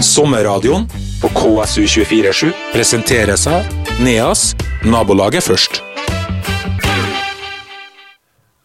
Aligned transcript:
Sommerradioen 0.00 0.86
på 1.20 1.28
KSU247 1.28 2.48
presenteres 2.72 3.42
av 3.50 3.66
NEAS 4.00 4.54
nabolaget 4.88 5.44
først. 5.44 5.82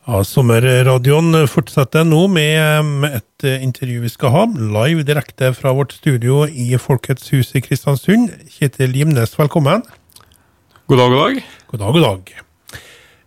Ja, 0.06 0.22
Sommerradioen 0.24 1.36
fortsetter 1.52 2.08
nå 2.08 2.22
med 2.32 3.04
et 3.10 3.48
intervju 3.52 4.06
vi 4.06 4.14
skal 4.14 4.32
ha, 4.32 4.46
live 4.78 5.04
direkte 5.04 5.52
fra 5.58 5.76
vårt 5.76 5.98
studio 5.98 6.46
i 6.48 6.80
Folkets 6.80 7.28
hus 7.36 7.52
i 7.52 7.64
Kristiansund. 7.66 8.32
Kjetil 8.56 8.96
Gimnes, 8.96 9.36
velkommen. 9.36 9.84
God 10.88 11.04
dag, 11.04 11.12
god 11.12 11.20
dag. 11.20 11.46
God 11.68 11.84
dag, 11.84 11.94
god 12.00 12.08
dag. 12.08 12.34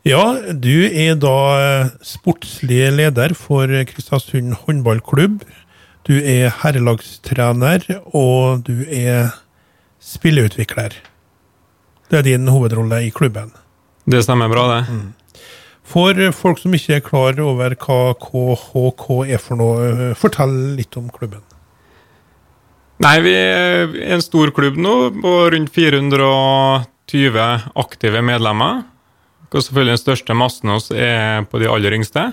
Ja, 0.09 0.25
du 0.57 0.75
er 0.89 1.19
da 1.21 1.39
eh, 1.61 1.95
sportslig 2.07 2.87
leder 2.97 3.37
for 3.37 3.69
Kristiansund 3.93 4.63
håndballklubb. 4.65 5.43
Du 6.09 6.17
er 6.17 6.55
herrelagstrener, 6.63 7.85
og 8.17 8.65
du 8.65 8.81
er 8.89 9.35
spilleutvikler. 10.01 10.95
Det 12.09 12.23
er 12.23 12.25
din 12.25 12.49
hovedrolle 12.49 13.03
i 13.05 13.11
klubben. 13.13 13.53
Det 14.09 14.23
stemmer 14.25 14.49
bra, 14.49 14.65
det. 14.73 15.01
For 15.89 16.17
folk 16.37 16.63
som 16.63 16.73
ikke 16.77 16.97
er 16.97 17.05
klar 17.05 17.37
over 17.45 17.77
hva 17.77 18.01
KHK 18.25 19.07
er 19.29 19.41
for 19.41 19.61
noe, 19.61 19.85
eh, 19.93 20.17
fortell 20.17 20.55
litt 20.79 20.97
om 20.97 21.11
klubben. 21.13 21.45
Nei, 23.05 23.21
vi 23.21 23.35
er 23.37 23.93
en 24.09 24.25
stor 24.25 24.51
klubb 24.51 24.81
nå, 24.81 24.95
på 25.21 25.35
rundt 25.53 25.71
420 25.77 27.69
aktive 27.77 28.25
medlemmer. 28.25 28.87
Og 29.53 29.61
selvfølgelig 29.61 29.95
den 29.97 30.03
største 30.03 30.37
massen 30.37 30.73
hos 30.73 30.91
er 30.91 31.45
på 31.49 31.61
de 31.61 31.69
aller 31.69 31.95
yngste. 32.01 32.31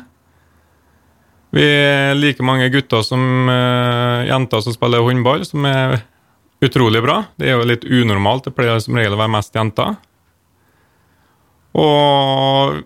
Vi 1.55 1.63
er 1.63 2.17
like 2.17 2.43
mange 2.43 2.67
gutter 2.73 3.03
som 3.05 3.21
uh, 3.47 4.25
jenter 4.27 4.63
som 4.63 4.75
spiller 4.75 5.05
håndball, 5.05 5.45
som 5.47 5.63
er 5.69 6.01
utrolig 6.65 6.99
bra. 7.05 7.21
Det 7.39 7.47
er 7.47 7.55
jo 7.55 7.69
litt 7.69 7.85
unormalt, 7.87 8.49
det 8.49 8.55
pleier 8.57 8.81
som 8.83 8.97
regel 8.97 9.15
å 9.15 9.21
være 9.21 9.33
mest 9.37 9.55
jenter. 9.55 9.95
Og 11.79 12.83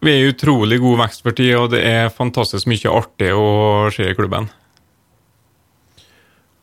vi 0.00 0.12
er 0.12 0.22
i 0.22 0.30
utrolig 0.30 0.78
god 0.80 1.02
vekst 1.02 1.26
for 1.26 1.36
tida, 1.36 1.64
og 1.64 1.74
det 1.74 1.82
er 1.86 2.14
fantastisk 2.14 2.70
mye 2.70 2.94
artig 2.94 3.34
å 3.36 3.90
se 3.94 4.06
i 4.08 4.16
klubben. 4.16 4.48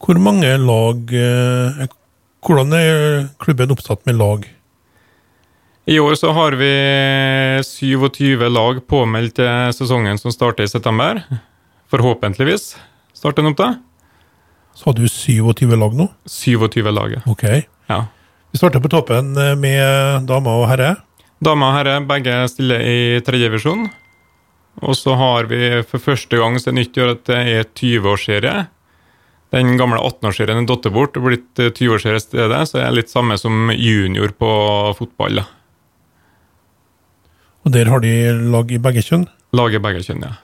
Hvor 0.02 0.20
mange 0.22 0.50
lag 0.62 1.14
eh, 1.18 1.88
Hvordan 2.46 2.74
er 2.78 3.00
klubben 3.42 3.74
oppsatt 3.74 4.06
med 4.06 4.20
lag? 4.20 4.44
I 5.88 6.00
år 6.00 6.16
så 6.20 6.34
har 6.36 6.52
vi 6.60 6.68
27 7.64 8.50
lag 8.52 8.80
påmeldt 8.92 9.38
til 9.40 9.70
sesongen 9.72 10.18
som 10.20 10.34
starter 10.36 10.66
i 10.66 10.68
september. 10.68 11.22
Forhåpentligvis 11.88 12.74
starter 13.16 13.40
den 13.40 13.54
opp 13.54 13.62
da. 13.62 13.70
Så 14.76 14.90
har 14.90 14.98
du 14.98 15.06
27 15.08 15.72
lag 15.80 15.96
nå? 15.96 16.10
27 16.28 16.92
lag, 16.92 17.16
ja. 17.16 17.22
Ok. 17.24 17.46
ja. 17.88 18.02
Vi 18.52 18.60
starter 18.60 18.84
på 18.84 18.92
toppen 18.92 19.32
eh, 19.40 19.56
med 19.56 20.28
damer 20.28 20.60
og 20.60 20.68
herrer. 20.74 21.00
Damer 21.40 21.72
og 21.72 21.78
herrer 21.80 22.04
begge 22.10 22.36
stiller 22.52 22.84
i 22.84 23.22
tredjevisjon. 23.24 23.88
Og 24.84 24.98
så 25.00 25.16
har 25.16 25.48
vi 25.48 25.86
for 25.88 26.04
første 26.04 26.36
gang 26.36 26.60
siden 26.60 26.82
nytt 26.82 27.00
år 27.00 27.14
at 27.16 27.24
det 27.32 27.38
er 27.54 27.70
20-årsserie. 27.72 28.66
Den 29.56 29.78
gamle 29.80 30.04
18-årsserien 30.04 30.66
er 30.66 30.68
datt 30.68 30.92
bort 30.92 31.16
og 31.16 31.30
blitt 31.30 31.64
20-årsserie 31.64 32.20
i 32.20 32.26
stedet, 32.26 32.60
så 32.68 32.82
det 32.82 32.90
er 32.90 32.98
litt 33.00 33.14
samme 33.14 33.40
som 33.40 33.72
junior 33.72 34.36
på 34.36 34.52
fotball. 35.00 35.40
da. 35.40 35.54
Og 37.68 37.74
der 37.76 37.90
har 37.92 38.00
de 38.00 38.12
lag 38.48 38.70
i 38.72 38.80
begge 38.80 39.02
kjønn. 39.04 39.26
Lag 39.58 39.74
i 39.76 39.80
begge 39.84 40.00
kjønn, 40.06 40.24
ja. 40.24 40.38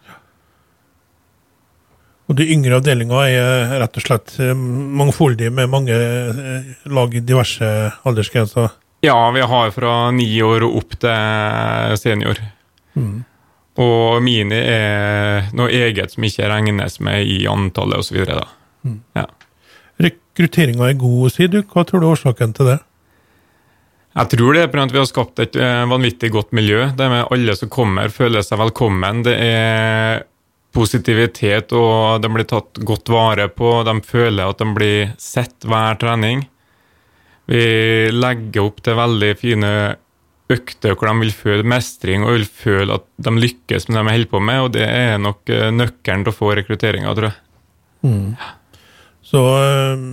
Og 2.28 2.36
de 2.40 2.48
yngre 2.52 2.80
avdelinga 2.80 3.22
er 3.28 3.74
rett 3.82 4.00
og 4.00 4.04
slett 4.04 4.34
mangfoldig 4.40 5.00
mangfoldige 5.00 5.52
med 5.56 5.72
mange 5.72 5.96
eh, 5.96 6.70
lag 6.92 7.16
i 7.16 7.22
diverse 7.24 7.70
aldersgrenser. 8.08 8.72
Ja, 9.04 9.18
vi 9.36 9.44
har 9.44 9.72
fra 9.76 9.94
ni 10.16 10.28
år 10.44 10.64
og 10.68 10.78
opp 10.80 10.96
til 11.04 11.98
senior. 12.00 12.40
Og 13.84 14.22
mini 14.24 14.60
er 14.60 15.50
noe 15.56 15.72
eget 15.72 16.16
som 16.16 16.28
ikke 16.28 16.48
regnes 16.52 17.00
med 17.04 17.28
i 17.28 17.44
antallet 17.52 18.04
osv. 18.04 18.24
Ja. 18.24 19.28
Rekrutteringa 20.04 20.88
er 20.92 21.00
god, 21.00 21.32
sier 21.36 21.52
du. 21.52 21.60
Hva 21.64 21.84
tror 21.88 22.04
du 22.04 22.08
er 22.08 22.16
årsaken 22.16 22.56
til 22.56 22.72
det? 22.72 22.80
Jeg 24.14 24.30
tror 24.30 24.54
det 24.54 24.62
er 24.62 24.70
fordi 24.70 24.94
vi 24.94 25.02
har 25.02 25.10
skapt 25.10 25.42
et 25.42 25.56
eh, 25.58 25.84
vanvittig 25.90 26.30
godt 26.34 26.52
miljø. 26.54 26.86
Det 26.94 27.10
med 27.10 27.26
alle 27.34 27.56
som 27.58 27.72
kommer, 27.74 28.14
føler 28.14 28.46
seg 28.46 28.62
velkommen. 28.62 29.24
Det 29.26 29.34
er 29.42 30.22
positivitet, 30.74 31.74
og 31.74 32.22
de 32.22 32.30
blir 32.34 32.48
tatt 32.50 32.82
godt 32.86 33.10
vare 33.14 33.48
på. 33.50 33.80
De 33.86 33.96
føler 34.06 34.46
at 34.46 34.62
de 34.62 34.70
blir 34.78 35.14
sett 35.22 35.66
hver 35.66 35.98
trening. 36.02 36.46
Vi 37.50 37.66
legger 38.14 38.68
opp 38.68 38.80
til 38.86 38.98
veldig 38.98 39.34
fine 39.42 39.74
økter 40.54 40.94
hvor 40.94 41.10
de 41.10 41.16
vil 41.24 41.34
føle 41.34 41.68
mestring 41.68 42.26
og 42.26 42.36
vil 42.36 42.46
føle 42.46 42.98
at 43.00 43.06
de 43.26 43.34
lykkes 43.34 43.88
med 43.88 43.98
det 43.98 44.04
de 44.04 44.14
holder 44.14 44.32
på 44.32 44.42
med, 44.44 44.62
og 44.62 44.74
det 44.76 44.86
er 44.88 45.22
nok 45.22 45.50
eh, 45.50 45.70
nøkkelen 45.74 46.26
til 46.26 46.34
å 46.34 46.38
få 46.38 46.52
rekrutteringa, 46.60 47.14
tror 47.18 47.30
jeg. 47.32 47.40
Så 49.24 49.42
øh, 49.42 50.04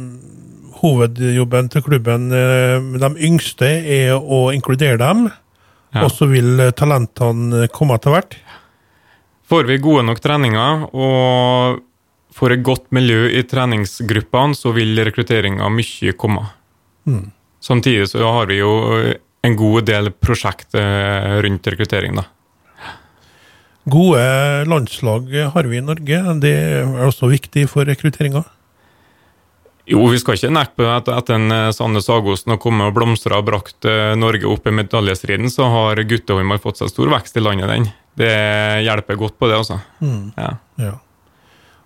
hovedjobben 0.80 1.68
til 1.72 1.82
klubben 1.86 2.28
med 2.30 3.00
de 3.02 3.10
yngste 3.28 3.68
er 3.68 4.14
å 4.16 4.48
inkludere 4.54 4.98
dem, 5.00 5.30
Ja. 5.92 6.04
og 6.04 6.12
så 6.14 6.28
vil 6.30 6.70
talentene 6.78 7.66
komme 7.74 7.96
etter 7.98 8.12
hvert. 8.14 8.36
Får 9.50 9.64
vi 9.66 9.78
gode 9.82 10.04
nok 10.06 10.20
treninger 10.22 10.84
og 10.94 11.80
får 12.32 12.52
et 12.54 12.62
godt 12.62 12.84
miljø 12.94 13.24
i 13.34 13.42
treningsgruppene, 13.42 14.54
så 14.54 14.70
vil 14.72 14.94
rekrutteringa 15.04 15.66
mye 15.74 16.12
komme. 16.14 16.44
Samtidig 17.60 18.06
så 18.12 18.22
har 18.32 18.46
vi 18.46 18.60
jo 18.60 18.70
en 19.42 19.56
god 19.56 19.88
del 19.88 20.12
prosjekt 20.12 20.74
eh, 20.78 21.40
rundt 21.42 21.66
rekruttering, 21.66 22.14
da. 22.20 22.24
Gode 23.90 24.22
landslag 24.68 25.32
har 25.54 25.66
vi 25.66 25.78
i 25.80 25.84
Norge. 25.84 26.20
Det 26.40 26.52
er 26.54 27.06
også 27.08 27.30
viktig 27.32 27.66
for 27.72 27.88
rekrutteringa. 27.88 28.44
Jo, 29.90 30.04
vi 30.06 30.20
skal 30.22 30.36
ikke 30.36 30.52
nekte 30.54 30.78
på 30.78 30.86
at 30.86 31.08
etter 31.10 31.36
en 31.36 31.54
eh, 31.54 31.68
Sanne 31.74 32.02
Sagosen 32.04 32.54
har 32.54 32.60
kommet 32.62 32.90
og 32.90 32.96
blomstra 32.96 33.40
og 33.40 33.48
brakt 33.48 33.88
eh, 33.90 34.12
Norge 34.18 34.46
opp 34.46 34.68
i 34.70 34.74
medaljestriden, 34.76 35.50
så 35.50 35.66
har 35.72 36.02
guttehåndball 36.06 36.60
fått 36.62 36.82
seg 36.82 36.92
stor 36.92 37.10
vekst 37.10 37.38
i 37.40 37.42
landet, 37.42 37.70
den. 37.72 37.88
Det 38.20 38.34
hjelper 38.86 39.18
godt 39.18 39.38
på 39.40 39.48
det, 39.50 39.58
altså. 39.58 39.80
Ja. 40.36 40.52
Ja. 40.78 40.92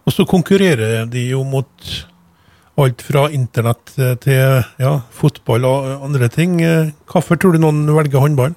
Og 0.05 0.13
så 0.13 0.27
konkurrerer 0.29 1.07
de 1.09 1.23
jo 1.31 1.41
mot 1.49 1.95
alt 2.81 3.05
fra 3.07 3.29
internett 3.33 3.95
eh, 3.97 4.17
til 4.21 4.61
ja, 4.83 4.99
fotball 5.15 5.65
og 5.69 6.05
andre 6.05 6.29
ting. 6.33 6.59
Hvorfor 7.09 7.41
tror 7.41 7.57
du 7.57 7.63
noen 7.65 7.87
velger 7.89 8.21
håndball? 8.21 8.53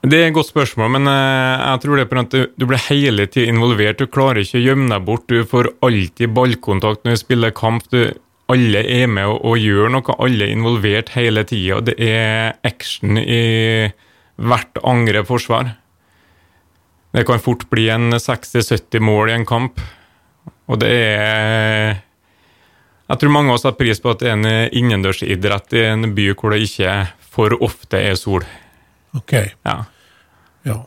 Det 0.00 0.16
er 0.16 0.30
et 0.30 0.32
godt 0.32 0.48
spørsmål, 0.48 0.94
men 0.94 1.08
eh, 1.12 1.60
jeg 1.60 1.80
tror 1.82 1.98
det 1.98 2.04
er 2.06 2.08
på 2.08 2.20
at 2.22 2.34
du, 2.56 2.64
blir 2.64 2.80
hele 2.86 3.26
tiden 3.28 3.58
involvert. 3.58 3.98
Du 4.00 4.08
klarer 4.08 4.40
ikke 4.40 4.56
å 4.56 4.62
gjemme 4.64 4.88
deg 4.88 5.04
bort. 5.04 5.26
Du 5.28 5.44
får 5.44 5.74
alltid 5.84 6.32
ballkontakt 6.32 7.04
når 7.04 7.18
du 7.18 7.20
spiller 7.20 7.52
kamp. 7.52 7.84
Du, 7.92 8.06
alle 8.48 8.80
er 8.80 9.10
med 9.12 9.28
og, 9.28 9.42
og 9.44 9.60
gjør 9.60 9.92
noe. 9.92 10.16
Alle 10.16 10.46
er 10.46 10.54
involvert 10.54 11.12
hele 11.18 11.44
tida. 11.44 11.82
Det 11.84 11.98
er 12.00 12.56
action 12.64 13.20
i 13.20 13.90
hvert 14.40 14.80
angrep-forsvar. 14.80 15.74
Det 17.12 17.26
kan 17.28 17.44
fort 17.44 17.66
bli 17.68 17.90
en 17.92 18.16
60-70 18.16 19.04
mål 19.04 19.34
i 19.34 19.36
en 19.36 19.46
kamp. 19.52 19.84
Og 20.70 20.80
det 20.80 20.94
er 20.96 22.00
Jeg 23.10 23.20
tror 23.20 23.36
mange 23.36 23.52
av 23.52 23.58
oss 23.58 23.68
har 23.68 23.76
pris 23.76 24.00
på 24.00 24.14
at 24.14 24.24
det 24.24 24.32
er 24.32 24.38
en 24.38 24.74
innendørsidrett 24.80 25.76
i 25.76 25.86
en 25.90 26.12
by 26.16 26.30
hvor 26.32 26.54
det 26.54 26.64
ikke 26.64 26.96
for 27.20 27.52
ofte 27.60 28.00
er 28.00 28.16
sol. 28.16 28.46
Ok, 29.16 29.32
Ja. 29.66 29.76
ja. 30.64 30.78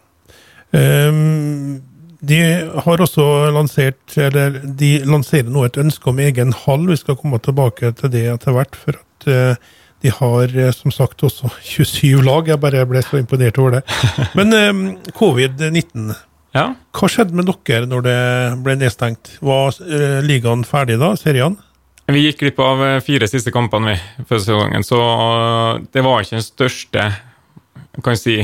Um, 0.74 1.82
de 2.24 2.40
har 2.86 3.02
også 3.04 3.52
lansert, 3.52 4.16
eller 4.16 4.62
de 4.64 4.94
lanserer 5.04 5.50
nå 5.52 5.66
et 5.68 5.78
ønske 5.78 6.08
om 6.10 6.22
egen 6.24 6.54
hall. 6.64 6.86
Vi 6.88 6.96
skal 7.02 7.18
komme 7.20 7.40
tilbake 7.44 7.92
til 8.00 8.14
det 8.14 8.24
etter 8.32 8.56
hvert. 8.56 8.78
For 8.80 8.96
at 8.96 9.28
uh, 9.28 9.74
de 10.04 10.12
har 10.12 10.52
eh, 10.58 10.72
som 10.76 10.92
sagt 10.92 11.24
også 11.24 11.52
27 11.64 12.24
lag. 12.24 12.48
Jeg 12.48 12.62
bare 12.64 12.86
ble 12.90 13.04
så 13.06 13.20
imponert 13.20 13.60
over 13.62 13.80
det. 13.80 13.84
Men 14.40 14.56
ehm, 14.58 14.86
covid-19, 15.20 16.14
ja. 16.56 16.70
hva 16.96 17.12
skjedde 17.12 17.38
med 17.38 17.52
dere 17.52 17.88
når 17.90 18.08
det 18.08 18.18
ble 18.66 18.78
nedstengt? 18.82 19.38
Var 19.44 19.80
eh, 19.88 20.18
ligaen 20.26 20.66
ferdig 20.68 21.00
da, 21.02 21.14
Serien? 21.20 21.60
Vi 22.12 22.26
gikk 22.26 22.42
glipp 22.42 22.58
av 22.60 22.82
fire 23.06 23.30
siste 23.32 23.52
kampene 23.56 23.94
vi, 23.94 24.24
før 24.28 24.42
sesongen, 24.44 24.84
så 24.84 24.98
det 25.96 26.02
var 26.04 26.20
ikke 26.20 26.36
den 26.36 26.44
største 26.44 27.06
kan 28.02 28.18
si, 28.18 28.40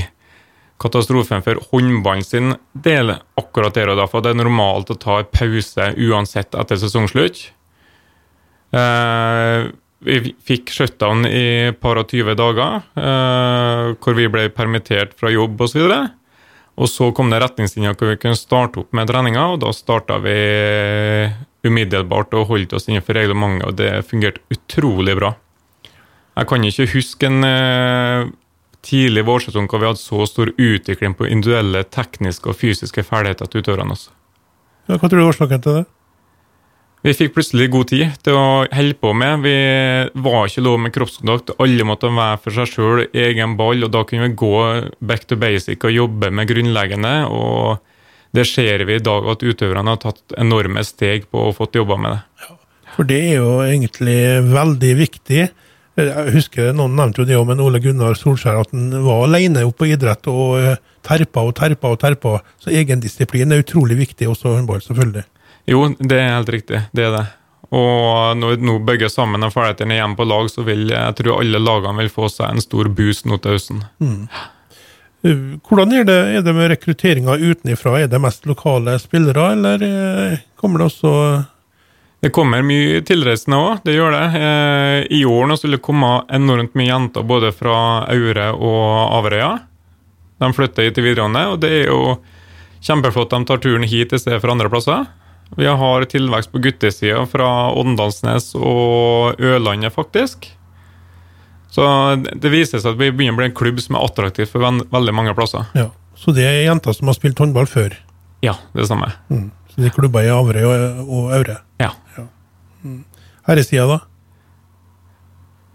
katastrofen 0.80 1.44
for 1.44 1.60
håndballen 1.72 2.24
sin 2.24 2.54
del 2.72 3.16
akkurat 3.40 3.76
der 3.76 3.92
og 3.92 4.00
da. 4.00 4.08
For 4.10 4.24
det 4.24 4.34
er 4.34 4.42
normalt 4.44 4.92
å 4.94 5.00
ta 5.00 5.20
en 5.22 5.32
pause 5.34 5.92
uansett 5.98 6.56
etter 6.56 6.80
sesongslutt. 6.80 7.50
Eh, 8.70 9.70
vi 10.00 10.32
fikk 10.46 10.72
shutdown 10.72 11.26
i 11.28 11.72
et 11.72 11.80
par 11.82 12.00
og 12.00 12.08
tyve 12.12 12.38
dager, 12.40 12.86
eh, 12.96 13.90
hvor 14.00 14.16
vi 14.16 14.30
ble 14.32 14.48
permittert 14.56 15.18
fra 15.20 15.32
jobb 15.34 15.60
osv. 15.66 15.82
Og, 15.84 16.08
og 16.80 16.88
så 16.88 17.10
kom 17.12 17.34
det 17.34 17.42
retningslinjer 17.44 17.98
hvor 18.00 18.14
vi 18.14 18.22
kunne 18.22 18.40
starte 18.40 18.84
opp 18.84 18.96
med 18.96 19.10
treninga, 19.10 19.50
og 19.54 19.62
da 19.66 19.74
starta 19.76 20.22
vi 20.24 20.38
umiddelbart 21.68 22.34
og 22.40 22.54
holdt 22.54 22.78
oss 22.78 22.88
innenfor 22.88 23.18
reglementet, 23.20 23.68
og 23.68 23.76
det 23.82 24.06
fungerte 24.08 24.46
utrolig 24.54 25.18
bra. 25.20 25.34
Jeg 26.40 26.48
kan 26.48 26.64
ikke 26.64 26.92
huske 26.94 27.28
en 27.28 27.44
eh, 27.44 28.30
tidlig 28.86 29.26
vårsesong 29.28 29.68
hvor 29.70 29.82
vi 29.82 29.90
hadde 29.90 30.02
så 30.02 30.26
stor 30.30 30.52
utvikling 30.56 31.16
på 31.18 31.28
individuelle 31.28 31.84
tekniske 31.92 32.52
og 32.52 32.58
fysiske 32.60 33.04
ferdigheter 33.04 33.50
til 33.50 33.64
utøverne. 33.64 33.96
også. 33.96 34.12
Ja, 34.90 34.98
hva 34.98 35.08
tror 35.08 35.20
du 35.20 35.24
er 35.24 35.32
årsaken 35.32 35.64
til 35.66 35.80
det? 35.80 35.86
Vi 37.00 37.14
fikk 37.16 37.36
plutselig 37.38 37.70
god 37.72 37.88
tid 37.94 38.16
til 38.26 38.36
å 38.36 38.48
holde 38.76 38.96
på 39.00 39.14
med. 39.16 39.46
Vi 39.46 39.54
var 40.20 40.50
ikke 40.50 40.64
lov 40.66 40.82
med 40.84 40.92
kroppskontakt. 40.96 41.54
Alle 41.64 41.86
måtte 41.88 42.12
være 42.12 42.42
for 42.44 42.56
seg 42.58 42.74
sjøl, 42.74 43.06
egen 43.16 43.56
ball, 43.60 43.86
og 43.88 43.94
da 43.94 44.02
kunne 44.08 44.28
vi 44.28 44.40
gå 44.42 44.56
back 45.00 45.24
to 45.30 45.38
basic 45.40 45.86
og 45.88 45.96
jobbe 45.96 46.32
med 46.36 46.50
grunnleggende. 46.52 47.14
og 47.32 47.80
det 48.32 48.46
ser 48.46 48.84
vi 48.86 49.00
i 49.00 49.02
dag 49.02 49.26
at 49.32 49.42
utøverne 49.42 49.96
har 49.96 50.02
tatt 50.04 50.36
enorme 50.38 50.84
steg 50.86 51.26
på 51.32 51.48
å 51.48 51.56
fått 51.56 51.80
jobba 51.80 51.98
med 51.98 52.12
det. 52.14 52.50
For 52.94 53.08
det 53.10 53.20
er 53.32 53.40
jo 53.40 53.56
egentlig 53.64 54.20
veldig 54.52 54.92
viktig. 55.00 55.48
Jeg 56.00 56.34
husker 56.36 56.72
Noen 56.76 56.96
nevnte 56.98 57.24
jo 57.24 57.28
det 57.28 57.38
om 57.40 57.50
en 57.52 57.64
Ole 57.64 57.82
Gunnar 57.84 58.16
Solskjær, 58.18 58.62
at 58.64 58.72
han 58.76 58.94
var 59.06 59.26
alene 59.26 59.66
oppe 59.68 59.84
på 59.84 59.90
idrett 59.94 60.30
og 60.32 60.60
eh, 60.60 60.78
terpa 61.06 61.44
og 61.48 61.56
terpa 61.60 61.92
og 61.94 62.00
terpa. 62.02 62.38
Så 62.62 62.72
egendisiplin 62.76 63.52
er 63.52 63.64
utrolig 63.64 64.00
viktig, 64.00 64.30
også 64.30 64.56
håndball, 64.56 64.82
selvfølgelig. 64.86 65.26
Jo, 65.70 65.84
det 66.00 66.18
er 66.18 66.32
helt 66.38 66.54
riktig. 66.56 66.86
Det 66.96 67.06
er 67.08 67.18
det. 67.18 67.26
Og 67.70 68.38
når 68.40 68.64
nå 68.66 68.80
bygger 68.86 69.12
sammen 69.14 69.46
og 69.46 69.54
ferdighetene 69.54 70.00
igjen 70.00 70.16
på 70.18 70.26
lag, 70.26 70.48
så 70.50 70.64
vil 70.66 70.88
jeg 70.90 71.18
tror 71.20 71.44
alle 71.44 71.62
lagene 71.62 72.02
vil 72.02 72.14
få 72.14 72.30
seg 72.34 72.56
en 72.56 72.64
stor 72.64 72.90
boost 72.98 73.28
nå 73.30 73.38
til 73.44 73.58
høsten. 73.58 73.84
Mm. 74.02 74.24
Hvordan 75.68 75.94
er 76.00 76.08
det, 76.08 76.18
er 76.40 76.44
det 76.46 76.56
med 76.56 76.72
rekrutteringa 76.72 77.36
utenfra? 77.38 77.98
Er 78.00 78.10
det 78.10 78.22
mest 78.24 78.48
lokale 78.50 78.96
spillere, 79.04 79.52
eller 79.54 79.84
eh, 79.86 80.40
kommer 80.58 80.82
det 80.82 80.90
også 80.90 81.14
Det 82.20 82.34
kommer 82.36 82.66
mye 82.68 83.00
tilreisende 83.08 83.56
òg, 83.56 83.78
det 83.88 83.94
gjør 83.96 84.12
det. 84.12 84.24
Eh, 84.36 84.98
I 85.20 85.22
år 85.24 85.48
nå 85.48 85.56
vil 85.62 85.78
det 85.78 85.84
komme 85.86 86.10
enormt 86.36 86.74
mye 86.76 86.90
jenter 86.90 87.24
både 87.24 87.54
fra 87.56 87.78
Aure 88.12 88.50
og 88.58 89.16
Averøya. 89.22 89.54
De 90.40 90.50
flytter 90.56 90.88
hit 90.88 90.98
til 90.98 91.08
videregående, 91.08 91.46
og 91.54 91.62
det 91.64 91.72
er 91.78 91.88
jo 91.88 92.18
kjempeflott 92.84 93.32
de 93.32 93.40
tar 93.48 93.62
turen 93.64 93.88
hit 93.88 94.12
i 94.16 94.20
stedet 94.20 94.40
for 94.44 94.52
andre 94.52 94.72
plasser. 94.72 95.08
Vi 95.58 95.66
har 95.66 96.06
tilvekst 96.12 96.52
på 96.52 96.62
guttesida 96.64 97.24
fra 97.28 97.48
Åndalsnes 97.80 98.52
og 98.56 99.40
Ørlandet, 99.40 99.96
faktisk. 99.96 100.52
Så 101.72 101.86
det 102.20 102.52
viser 102.52 102.82
seg 102.82 102.96
at 102.96 103.00
vi 103.00 103.12
begynner 103.14 103.38
å 103.38 103.42
bli 103.42 103.50
en 103.50 103.58
klubb 103.58 103.80
som 103.82 103.96
er 103.98 104.06
attraktiv 104.06 104.52
for 104.52 104.64
veldig 104.66 105.16
mange 105.16 105.34
plasser. 105.38 105.68
Ja, 105.78 105.90
Så 106.20 106.34
det 106.36 106.44
er 106.44 106.66
jenter 106.66 106.92
som 106.92 107.08
har 107.08 107.16
spilt 107.16 107.40
håndball 107.40 107.70
før? 107.70 107.96
Ja, 108.44 108.58
det 108.76 108.90
stemmer. 108.90 109.16
Mm. 109.32 109.52
Så 109.72 109.86
er 109.88 109.94
klubber 109.96 110.26
i 110.26 110.32
Averøy 110.34 110.66
og 111.06 111.32
Aure? 111.32 111.60
Ja. 111.80 111.92
ja. 112.18 112.26
Mm. 112.84 113.04
Herresida, 113.48 113.88
da? 113.88 114.00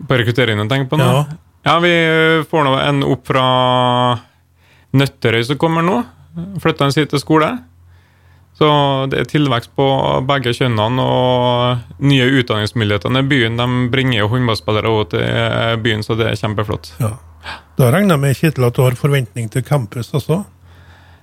På 0.09 0.19
rekrutteringen 0.21 0.69
tenker 0.69 0.91
på 0.91 1.01
nå? 1.01 1.05
Ja. 1.05 1.25
ja, 1.69 1.77
vi 1.81 1.95
får 2.51 2.65
nå 2.67 2.75
en 2.81 3.05
opp 3.09 3.27
fra 3.29 3.45
Nøtterøy 4.95 5.45
som 5.49 5.59
kommer 5.59 5.87
nå. 5.87 6.01
Flytta 6.63 6.89
en 6.89 6.95
side 6.95 7.11
til 7.13 7.23
skole. 7.23 7.51
Så 8.55 8.67
det 9.11 9.19
er 9.19 9.31
tilvekst 9.31 9.73
på 9.75 9.87
begge 10.29 10.53
kjønnene, 10.55 11.03
og 11.03 12.03
nye 12.07 12.29
utdanningsmuligheter 12.39 13.17
i 13.19 13.23
byen 13.27 13.59
de 13.59 13.67
bringer 13.91 14.21
jo 14.21 14.29
håndballspillere 14.31 14.93
til 15.11 15.81
byen, 15.83 16.05
så 16.07 16.15
det 16.19 16.29
er 16.31 16.39
kjempeflott. 16.39 16.93
Ja. 17.03 17.17
Da 17.77 17.91
regner 17.91 18.15
jeg 18.15 18.23
med 18.23 18.39
Kjetil, 18.39 18.67
at 18.69 18.77
du 18.77 18.85
har 18.85 18.95
forventning 18.97 19.51
til 19.53 19.65
campus 19.67 20.13
også? 20.15 20.45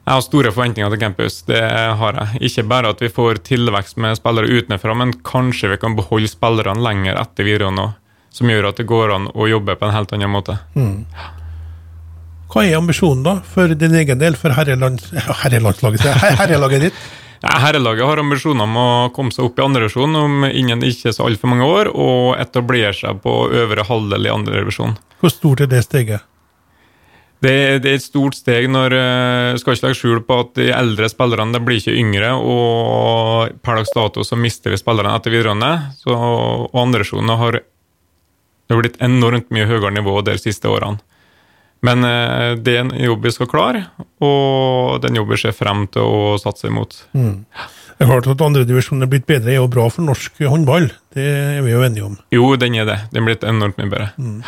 Jeg 0.01 0.17
har 0.17 0.23
store 0.25 0.51
forventninger 0.51 0.89
til 0.89 0.99
campus. 0.99 1.41
det 1.45 1.61
har 1.97 2.17
jeg. 2.17 2.41
Ikke 2.49 2.63
bare 2.67 2.89
at 2.89 3.01
vi 3.01 3.09
får 3.09 3.43
tilvekst 3.45 3.99
med 4.01 4.17
spillere 4.17 4.49
utenfra, 4.49 4.95
men 4.97 5.13
kanskje 5.13 5.69
vi 5.75 5.77
kan 5.77 5.95
beholde 5.95 6.27
spillerne 6.31 6.81
lenger 6.81 7.19
etter 7.21 7.45
videregående, 7.45 7.91
som 8.33 8.49
gjør 8.49 8.71
at 8.71 8.81
det 8.81 8.87
går 8.89 9.13
an 9.13 9.29
å 9.29 9.47
jobbe 9.47 9.77
på 9.77 9.85
en 9.87 9.93
helt 9.93 10.13
annen 10.17 10.33
måte. 10.33 10.57
Mm. 10.73 11.05
Hva 12.51 12.65
er 12.65 12.79
ambisjonen 12.81 13.23
da, 13.23 13.35
for 13.47 13.71
din 13.77 13.93
egen 13.95 14.19
del, 14.19 14.35
for 14.35 14.51
herrelands, 14.57 15.11
herrelandslaget, 15.45 16.07
herrelaget 16.39 16.89
ditt? 16.89 17.03
Herrelaget 17.41 18.05
har 18.05 18.19
ambisjoner 18.21 18.67
om 18.67 18.75
å 18.77 18.89
komme 19.15 19.33
seg 19.33 19.47
opp 19.47 19.57
i 19.57 19.63
andre 19.63 19.87
divisjon 19.87 20.17
om 20.19 20.43
innen 20.45 20.83
ikke 20.85 21.09
så 21.09 21.25
altfor 21.25 21.49
mange 21.49 21.65
år, 21.65 21.89
og 21.89 22.35
etablere 22.41 22.93
seg 22.93 23.21
på 23.23 23.33
øvre 23.49 23.85
halvdel 23.87 24.27
i 24.27 24.33
andre 24.33 24.59
divisjon. 24.61 24.93
Hvor 25.21 25.33
stort 25.33 25.63
er 25.65 25.71
det 25.71 25.81
steget? 25.87 26.21
Det, 27.41 27.81
det, 27.81 27.89
er 27.89 27.97
et 27.97 28.05
stort 28.05 28.37
steg 28.37 28.67
når 28.69 28.93
eh, 28.93 29.55
skal 29.57 29.73
ikke 29.73 29.87
legge 29.87 29.97
skjul 29.97 30.19
på 30.27 30.35
at 30.43 30.51
de 30.59 30.67
eldre 30.77 31.09
spillerne 31.09 31.55
de 31.55 31.61
blir 31.65 31.81
ikke 31.81 31.95
yngre, 31.97 32.35
og 32.37 33.55
per 33.65 33.79
dags 33.79 33.93
dato 33.95 34.25
så 34.27 34.37
mister 34.37 34.73
vi 34.73 34.77
spillerne 34.77 35.15
etter 35.17 35.33
videregående. 35.33 35.71
Så, 36.03 36.13
og 36.13 36.77
andresjonene 36.83 37.39
har 37.41 37.61
det 37.61 38.77
har 38.77 38.85
blitt 38.85 39.01
enormt 39.03 39.49
mye 39.51 39.65
høyere 39.67 39.89
nivå 39.91 40.13
de 40.23 40.37
siste 40.39 40.69
årene. 40.71 41.01
Men 41.83 42.05
eh, 42.07 42.53
det 42.61 42.75
er 42.77 42.85
en 42.85 42.93
jobb 42.95 43.25
vi 43.25 43.33
skal 43.35 43.49
klare, 43.51 43.81
og 44.23 45.01
den 45.03 45.17
jobben 45.17 45.41
ser 45.41 45.55
frem 45.57 45.87
til 45.91 46.05
å 46.05 46.37
satse 46.39 46.69
imot. 46.69 47.01
Mm. 47.17 47.41
Det 47.97 48.05
er 48.05 48.11
klart 48.13 48.29
at 48.31 48.43
Andredivisjonen 48.45 49.03
er 49.03 49.09
blitt 49.11 49.27
bedre, 49.27 49.51
er 49.51 49.59
jo 49.59 49.67
bra 49.69 49.89
for 49.91 50.05
norsk 50.05 50.39
håndball. 50.39 50.87
Det 51.11 51.25
er 51.25 51.59
vi 51.65 51.73
jo 51.73 51.81
enige 51.83 52.05
om. 52.07 52.15
Jo, 52.31 52.47
den 52.61 52.77
er 52.79 52.87
det. 52.87 52.99
Den 53.11 53.25
er 53.25 53.27
blitt 53.27 53.43
enormt 53.49 53.81
mye 53.81 53.91
bedre. 53.91 54.07
Mm. 54.21 54.39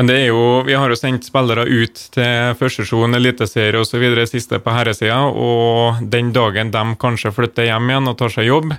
Men 0.00 0.08
det 0.08 0.14
er 0.16 0.30
jo, 0.30 0.62
vi 0.64 0.72
har 0.72 0.88
jo 0.88 0.96
sendt 0.96 1.26
spillere 1.28 1.66
ut 1.68 1.98
til 2.14 2.54
førstesjon, 2.56 3.12
eliteserie 3.18 3.82
osv. 3.82 4.04
siste 4.30 4.56
på 4.56 4.72
herresida, 4.72 5.18
og 5.28 5.98
den 6.00 6.30
dagen 6.32 6.70
de 6.72 6.84
kanskje 7.02 7.28
flytter 7.36 7.68
hjem 7.68 7.90
igjen 7.92 8.08
og 8.08 8.16
tar 8.16 8.32
seg 8.32 8.48
jobb, 8.48 8.72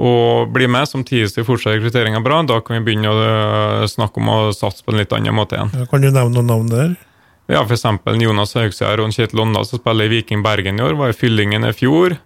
og 0.00 0.54
blir 0.56 0.72
med, 0.72 0.88
samtidig 0.88 1.28
som 1.28 1.44
fortsatt 1.44 1.76
rekrutteringa 1.76 2.22
bra, 2.24 2.40
da 2.48 2.62
kan 2.64 2.78
vi 2.78 2.86
begynne 2.86 3.12
å 3.12 3.18
øh, 3.26 3.84
snakke 3.92 4.24
om 4.24 4.32
å 4.32 4.38
satse 4.56 4.80
på 4.86 4.94
en 4.94 5.02
litt 5.02 5.12
annen 5.12 5.36
måte 5.36 5.60
igjen. 5.60 5.84
Kan 5.92 6.00
du 6.00 6.08
nevne 6.08 6.32
noen 6.32 6.48
navn 6.54 6.72
der? 6.72 6.96
Ja, 7.52 7.60
f.eks. 7.60 7.84
Jonas 8.24 8.56
Haugsgjerd 8.56 9.04
og 9.04 9.12
Kjetil 9.12 9.44
Åndal, 9.44 9.68
som 9.68 9.84
spiller 9.84 10.08
i 10.08 10.14
Viking 10.16 10.40
Bergen 10.46 10.80
i 10.80 10.86
år, 10.86 10.96
var 10.96 11.12
i 11.12 11.18
Fyllingen 11.18 11.68
i 11.68 11.76
fjor. 11.76 12.16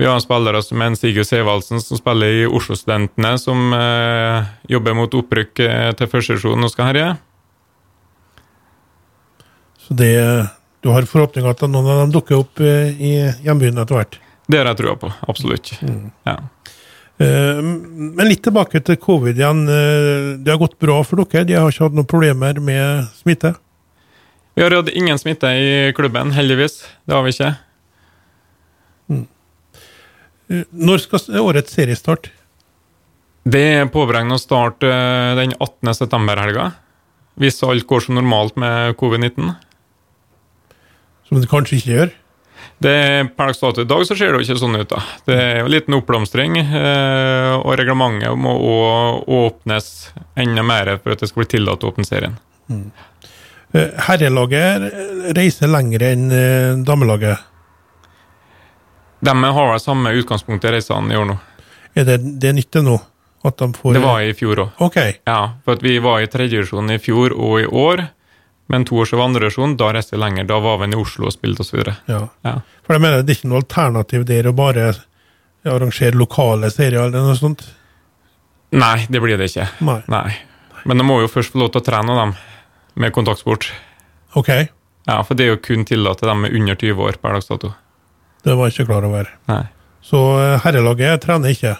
Vi 0.00 0.06
har 0.06 0.20
spillere 0.20 0.62
som 0.62 0.80
en 0.80 0.94
Sigurd 0.96 1.26
Sevaldsen, 1.28 1.80
som 1.84 1.98
spiller 1.98 2.32
i 2.32 2.44
Oslo-studentene, 2.48 3.34
som 3.36 3.74
eh, 3.76 4.46
jobber 4.72 4.96
mot 4.96 5.12
opprykk 5.18 5.60
øh, 5.60 5.90
til 5.98 6.08
førstesjon 6.08 6.64
og 6.64 6.72
skal 6.72 6.88
herje. 6.88 7.10
Så 9.84 9.98
det, 10.00 10.16
du 10.80 10.88
har 10.94 11.04
forhåpninger 11.04 11.52
at 11.52 11.66
noen 11.68 11.92
av 11.92 12.00
dem 12.00 12.16
dukker 12.16 12.40
opp 12.40 12.64
øh, 12.64 12.96
i 12.96 13.12
hjembyen 13.44 13.84
etter 13.84 14.00
hvert? 14.00 14.16
Det 14.48 14.62
har 14.62 14.72
jeg 14.72 14.80
trua 14.80 14.96
på, 15.04 15.12
absolutt. 15.28 15.74
Mm. 15.84 16.08
Ja. 16.32 16.38
Eh, 17.20 17.60
men 17.60 18.24
litt 18.24 18.46
tilbake 18.48 18.80
til 18.80 19.02
covid 19.04 19.36
igjen. 19.36 19.66
Eh, 19.68 20.34
det 20.40 20.56
har 20.56 20.64
gått 20.64 20.80
bra 20.80 21.02
for 21.04 21.20
dere? 21.26 21.44
De 21.44 21.60
har 21.60 21.68
ikke 21.68 21.90
hatt 21.90 22.00
noen 22.00 22.08
problemer 22.08 22.56
med 22.56 23.10
smitte? 23.20 23.52
Vi 24.56 24.64
har 24.64 24.80
hatt 24.80 24.94
ingen 24.96 25.20
smitte 25.20 25.52
i 25.60 25.90
klubben, 25.92 26.32
heldigvis. 26.32 26.86
Det 27.04 27.20
har 27.20 27.28
vi 27.28 27.36
ikke. 27.36 27.58
Eh, 30.50 30.66
når 30.70 31.04
skal 31.04 31.40
årets 31.40 31.74
seriestart? 31.76 32.30
Det 33.50 33.64
er 33.80 33.90
påberegna 33.92 34.36
å 34.36 34.42
starte 34.42 34.90
den 35.38 35.54
18. 35.56 35.94
september-helga. 35.96 36.70
Hvis 37.40 37.62
alt 37.64 37.86
går 37.88 38.04
som 38.04 38.18
normalt 38.18 38.58
med 38.60 38.96
covid-19. 39.00 39.54
Som 41.28 41.40
det 41.40 41.48
kanskje 41.48 41.78
ikke 41.78 41.94
gjør? 41.94 42.10
Det, 42.80 42.96
per 43.36 43.50
dags 43.50 43.60
dato 43.60 43.84
i 43.84 43.88
dag 43.88 44.02
så 44.08 44.16
ser 44.16 44.32
det 44.32 44.40
jo 44.40 44.46
ikke 44.46 44.60
sånn 44.60 44.78
ut. 44.80 44.88
da. 44.90 45.00
Det 45.28 45.36
er 45.36 45.58
jo 45.60 45.68
en 45.68 45.72
liten 45.72 45.96
oppblomstring, 45.96 46.56
eh, 46.60 47.52
og 47.60 47.76
reglementet 47.80 48.36
må 48.40 48.54
òg 48.56 49.28
åpnes 49.36 49.90
enda 50.40 50.64
mer 50.64 50.94
for 50.98 51.14
at 51.14 51.22
det 51.22 51.28
skal 51.30 51.44
bli 51.44 51.50
tillatt 51.56 51.84
å 51.84 51.92
åpne 51.92 52.08
serien. 52.08 52.38
Mm. 52.72 52.88
Eh, 53.76 53.92
herrelaget 54.08 54.88
reiser 55.36 55.70
lenger 55.70 56.06
enn 56.08 56.26
eh, 56.34 56.80
damelaget? 56.88 57.49
De 59.20 59.34
har 59.44 59.70
vel 59.72 59.80
samme 59.80 60.12
utgangspunkt 60.16 60.64
i 60.64 60.74
reisene 60.74 61.14
i 61.14 61.18
år 61.20 61.28
nå. 61.28 61.38
Er 61.98 62.06
det, 62.08 62.20
det 62.40 62.54
nytt 62.56 62.80
nå? 62.80 62.96
nå? 62.96 63.00
De 63.42 63.72
får, 63.72 63.94
det 63.96 64.00
var 64.04 64.22
i 64.22 64.32
fjor 64.36 64.64
òg. 64.66 64.80
Okay. 64.90 65.14
Ja, 65.28 65.56
for 65.64 65.78
at 65.78 65.84
vi 65.84 65.98
var 66.04 66.20
i 66.20 66.28
tredjedivisjon 66.28 66.92
i 66.92 66.98
fjor 67.00 67.32
og 67.36 67.60
i 67.62 67.66
år. 67.66 68.04
Men 68.70 68.84
to 68.86 69.00
år 69.00 69.08
siden 69.08 69.18
var 69.18 69.26
vandrerevisjon, 69.26 69.72
da 69.80 69.88
reiste 69.96 70.14
vi 70.14 70.20
lenger. 70.22 70.44
Da 70.46 70.60
var 70.62 70.76
vi 70.78 70.90
i 70.92 70.98
Oslo 71.00 71.26
og 71.26 71.34
spilte 71.34 71.64
osv. 71.64 71.80
Ja. 72.06 72.20
ja. 72.46 72.52
For 72.86 72.94
jeg 72.94 73.02
mener, 73.02 73.24
det 73.24 73.34
er 73.34 73.40
ikke 73.40 73.50
noe 73.50 73.62
alternativ 73.64 74.26
der 74.28 74.46
å 74.46 74.52
bare 74.54 74.92
arrangere 75.66 76.16
lokale 76.16 76.70
serier 76.72 77.08
eller 77.08 77.26
noe 77.26 77.36
sånt? 77.38 77.64
Nei, 78.70 79.06
det 79.10 79.20
blir 79.24 79.40
det 79.40 79.50
ikke. 79.50 79.66
Nei. 79.88 79.98
Nei. 80.12 80.28
Men 80.86 81.02
de 81.02 81.06
må 81.08 81.18
jo 81.24 81.32
først 81.32 81.52
få 81.52 81.64
lov 81.64 81.72
til 81.74 81.82
å 81.82 81.86
trene 81.88 82.16
dem 82.20 82.36
med 83.02 83.12
kontaktsport. 83.16 83.66
Ok. 84.38 84.52
Ja, 85.08 85.18
For 85.26 85.34
det 85.34 85.46
er 85.46 85.54
jo 85.54 85.62
kun 85.64 85.84
tillatt 85.88 86.22
til 86.22 86.30
dem 86.30 86.44
med 86.44 86.54
under 86.54 86.78
20 86.78 87.08
år 87.08 87.18
per 87.20 87.34
dags 87.36 87.50
dato. 87.50 87.72
Det 88.44 88.56
var 88.56 88.68
jeg 88.68 88.78
ikke 88.78 88.90
klar 88.92 89.06
over. 89.08 89.30
Nei. 89.50 89.62
Så 90.04 90.20
eh, 90.40 90.58
herrelaget 90.64 91.24
trener 91.26 91.54
ikke? 91.54 91.76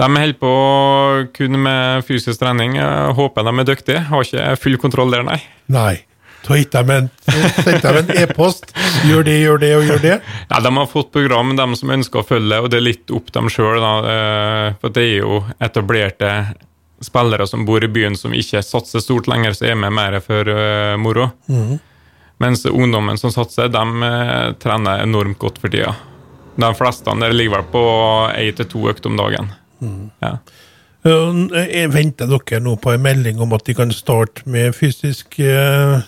De 0.00 0.06
holder 0.08 0.36
på 0.40 0.52
kun 1.36 1.58
med 1.60 2.06
fysisk 2.08 2.40
trening. 2.40 2.78
Jeg 2.80 3.16
håper 3.18 3.44
de 3.46 3.52
er 3.52 3.68
dyktige. 3.68 4.04
Har 4.08 4.24
ikke 4.24 4.54
full 4.62 4.78
kontroll 4.80 5.12
der, 5.12 5.26
nei. 5.26 5.40
Nei. 5.70 5.98
Så 6.40 6.56
gitt 6.56 6.72
dem 6.72 6.88
en, 6.94 7.10
e-post. 8.22 8.70
Gjør 9.04 9.26
det, 9.28 9.36
gjør 9.42 9.60
det 9.60 9.70
og 9.76 9.84
gjør 9.90 10.00
det. 10.06 10.14
Ja, 10.48 10.60
De 10.64 10.72
har 10.78 10.88
fått 10.88 11.12
program, 11.12 11.52
de 11.58 11.66
som 11.76 11.92
ønsker 11.92 12.22
å 12.22 12.26
følge, 12.26 12.62
og 12.62 12.70
det 12.72 12.80
er 12.80 12.86
litt 12.86 13.12
opp 13.12 13.28
dem 13.36 13.50
sjøl. 13.52 13.84
For 14.80 14.96
det 14.96 15.04
er 15.04 15.14
jo 15.20 15.42
etablerte 15.60 16.32
spillere 17.04 17.46
som 17.48 17.66
bor 17.68 17.84
i 17.84 17.88
byen 17.92 18.16
som 18.16 18.32
ikke 18.36 18.62
satser 18.64 19.04
stort 19.04 19.28
lenger, 19.30 19.56
så 19.56 19.70
er 19.70 19.78
med 19.80 19.94
mer 19.96 20.18
for 20.24 20.48
uh, 20.48 20.96
moro. 21.00 21.30
Mm. 21.48 21.78
Mens 22.40 22.64
ungdommen 22.66 23.18
som 23.20 23.32
satser, 23.34 23.68
de 23.72 23.84
uh, 24.04 24.52
trener 24.62 25.04
enormt 25.04 25.38
godt 25.40 25.60
for 25.60 25.72
tida. 25.72 25.92
De 26.60 26.72
fleste 26.76 27.12
der 27.20 27.36
ligger 27.36 27.58
vel 27.58 27.70
på 27.72 27.84
én 28.32 28.56
til 28.56 28.68
to 28.68 28.88
økter 28.90 29.12
om 29.12 29.20
dagen. 29.20 29.52
Mm. 29.80 30.10
Ja. 30.24 30.34
Uh, 31.04 31.46
venter 31.92 32.28
dere 32.28 32.60
nå 32.64 32.74
på 32.80 32.92
en 32.94 33.04
melding 33.04 33.40
om 33.40 33.52
at 33.56 33.64
de 33.68 33.76
kan 33.76 33.92
starte 33.92 34.44
med 34.48 34.74
fysisk 34.76 35.38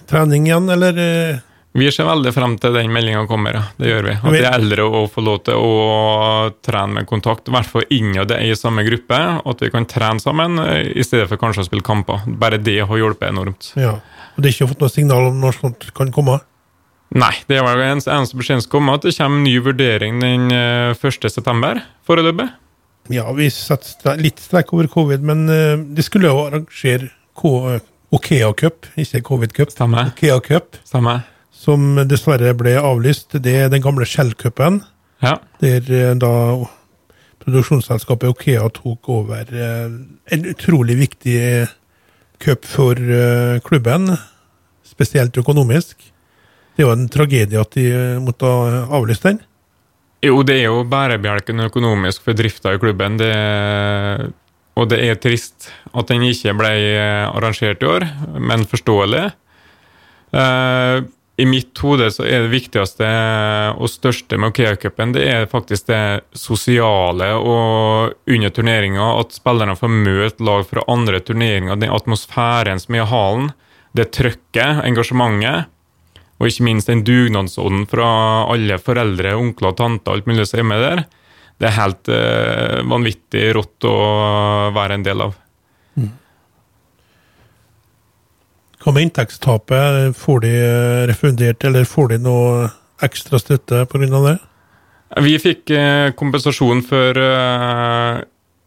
trening 0.09 0.49
igjen, 0.49 0.69
eller? 0.73 1.43
Vi 1.73 1.87
ser 1.88 2.05
veldig 2.05 2.35
frem 2.37 2.55
til 2.61 2.75
den 2.76 2.91
meldinga 2.93 3.23
kommer, 3.29 3.57
ja. 3.57 3.62
Det 3.81 3.88
gjør 3.88 4.09
vi. 4.11 4.14
At 4.21 4.35
de 4.35 4.41
eldre 4.45 4.85
å 4.85 5.07
få 5.09 5.23
lov 5.25 5.38
til 5.47 5.57
å 5.57 6.50
trene 6.64 6.99
med 6.99 7.09
kontakt, 7.09 7.49
i 7.49 7.55
hvert 7.55 7.71
fall 7.71 7.87
innad 7.97 8.35
i 8.37 8.50
samme 8.59 8.85
gruppe. 8.85 9.21
At 9.49 9.64
vi 9.64 9.71
kan 9.73 9.88
trene 9.88 10.21
sammen 10.21 10.61
eh, 10.61 10.91
i 10.93 11.05
stedet 11.07 11.31
for 11.31 11.41
kanskje 11.41 11.64
å 11.64 11.69
spille 11.71 11.87
kamper. 11.87 12.26
Bare 12.29 12.61
det 12.61 12.83
har 12.85 13.00
hjulpet 13.00 13.31
enormt. 13.31 13.71
Ja, 13.81 13.95
og 14.35 14.37
Det 14.37 14.50
er 14.50 14.57
ikke 14.59 14.69
fått 14.75 14.85
noe 14.85 14.93
signal 14.93 15.31
om 15.31 15.41
når 15.41 15.57
sånt 15.62 15.88
kan 15.97 16.12
komme? 16.12 16.43
Nei, 17.17 17.33
det 17.49 17.59
er 17.61 17.64
vel 17.64 17.81
eneste 17.87 18.37
beskjeden 18.37 18.64
som 18.64 18.73
kommer, 18.73 19.00
at 19.00 19.09
det 19.09 19.17
kommer 19.17 19.41
en 19.41 19.49
ny 19.49 19.57
vurdering 19.64 20.21
den 20.21 20.47
1.9. 20.52 21.73
Eh, 21.73 21.83
foreløpig. 22.09 22.50
Ja, 23.12 23.26
vi 23.37 23.49
setter 23.52 24.21
litt 24.21 24.45
strekk 24.45 24.76
over 24.76 24.93
covid, 24.93 25.25
men 25.26 25.49
de 25.97 26.05
skulle 26.05 26.29
jo 26.29 26.45
arrangere 26.45 27.11
Okea 28.12 28.52
Cup, 28.61 28.87
ikke 29.00 29.25
Covid 29.25 29.57
Cup. 29.57 29.73
Stemmer. 29.73 30.12
Okea 30.12 30.38
Cup. 30.45 30.76
Stemmer 30.87 31.25
som 31.62 31.95
dessverre 32.09 32.54
ble 32.59 32.75
avlyst. 32.81 33.37
Det 33.42 33.54
er 33.64 33.71
den 33.73 33.85
gamle 33.85 34.07
Shell-cupen, 34.09 34.81
ja. 35.23 35.37
der 35.62 35.92
eh, 35.92 36.14
da 36.19 36.33
produksjonsselskapet 37.42 38.33
Okea 38.33 38.66
tok 38.75 39.11
over 39.12 39.47
eh, 39.54 39.95
en 40.35 40.49
utrolig 40.50 40.99
viktig 40.99 41.38
cup 42.42 42.66
for 42.66 42.99
eh, 42.99 43.61
klubben, 43.66 44.11
spesielt 44.87 45.38
økonomisk. 45.38 45.97
Det 46.73 46.83
er 46.83 46.88
jo 46.88 46.97
en 46.97 47.09
tragedie 47.12 47.61
at 47.61 47.75
de 47.76 47.87
måtte 48.25 48.49
avlyse 48.49 49.26
den. 49.28 49.42
Jo, 50.23 50.38
det 50.47 50.61
er 50.61 50.69
jo 50.71 50.85
bærebjelken 50.87 51.66
økonomisk 51.66 52.23
for 52.25 52.38
drifta 52.38 52.75
i 52.75 52.78
klubben. 52.81 53.19
Det, 53.19 53.33
og 54.78 54.87
det 54.90 55.00
er 55.04 55.19
trist 55.21 55.69
at 55.92 56.11
den 56.11 56.23
ikke 56.28 56.54
ble 56.59 56.71
arrangert 57.26 57.83
i 57.83 57.90
år, 57.90 58.07
men 58.38 58.62
forståelig. 58.71 59.25
Uh, 60.33 61.02
i 61.37 61.47
mitt 61.49 61.79
hode 61.81 62.11
så 62.12 62.27
er 62.29 62.45
det 62.45 62.53
viktigste 62.53 63.09
og 63.81 63.89
største 63.89 64.37
med 64.37 64.53
Okea-cupen 64.53 65.15
det 65.15 65.23
er 65.31 65.49
faktisk 65.51 65.89
det 65.89 66.03
sosiale 66.37 67.31
og 67.39 68.12
under 68.29 68.53
turneringa. 68.53 69.07
At 69.23 69.33
spillerne 69.33 69.77
får 69.79 69.95
møte 69.95 70.45
lag 70.45 70.67
fra 70.69 70.85
andre 70.93 71.23
turneringer. 71.25 71.81
Den 71.81 71.95
atmosfæren 71.95 72.83
som 72.83 72.99
er 72.99 73.05
i 73.05 73.09
hallen. 73.09 73.49
Det 73.97 74.11
trøkket, 74.12 74.85
engasjementet. 74.85 75.73
Og 76.41 76.51
ikke 76.51 76.67
minst 76.67 76.91
den 76.91 77.05
dugnadsånden 77.07 77.87
fra 77.89 78.07
alle 78.53 78.77
foreldre, 78.83 79.37
onkler, 79.39 79.73
og 79.73 79.79
tanter, 79.79 80.17
alt 80.17 80.29
mulig 80.29 80.49
som 80.51 80.61
er 80.61 80.69
med 80.69 80.85
der. 80.85 81.05
Det 81.61 81.69
er 81.69 81.77
helt 81.77 82.09
uh, 82.11 82.81
vanvittig 82.91 83.45
rått 83.55 83.87
å 83.87 83.97
være 84.75 84.99
en 84.99 85.05
del 85.07 85.23
av. 85.29 85.37
Mm. 85.95 86.09
Hva 88.83 88.93
med 88.93 89.03
inntektstapet? 89.07 90.17
Får 90.19 90.41
de 90.41 90.53
eh, 90.59 91.07
refundert, 91.07 91.65
eller 91.65 91.85
får 91.87 92.09
de 92.15 92.19
noe 92.25 92.71
ekstra 93.03 93.39
støtte 93.39 93.85
pga. 93.87 94.07
det? 94.27 94.39
Vi 95.23 95.39
fikk 95.39 95.71
eh, 95.71 96.11
kompensasjon 96.19 96.83
for 96.87 97.19
eh, 97.19 98.23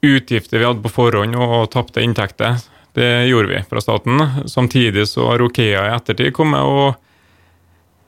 utgifter 0.05 0.61
vi 0.61 0.67
hadde 0.67 0.83
på 0.85 0.93
forhånd 0.93 1.35
og 1.35 1.71
tapte 1.73 2.03
inntekter. 2.03 2.61
Det 2.95 3.25
gjorde 3.27 3.51
vi 3.51 3.63
fra 3.69 3.81
staten. 3.83 4.21
Samtidig 4.47 5.07
så 5.11 5.27
har 5.33 5.43
Okea 5.43 5.81
i 5.89 5.95
ettertid 5.97 6.31
kommet 6.33 6.63
og 6.63 6.93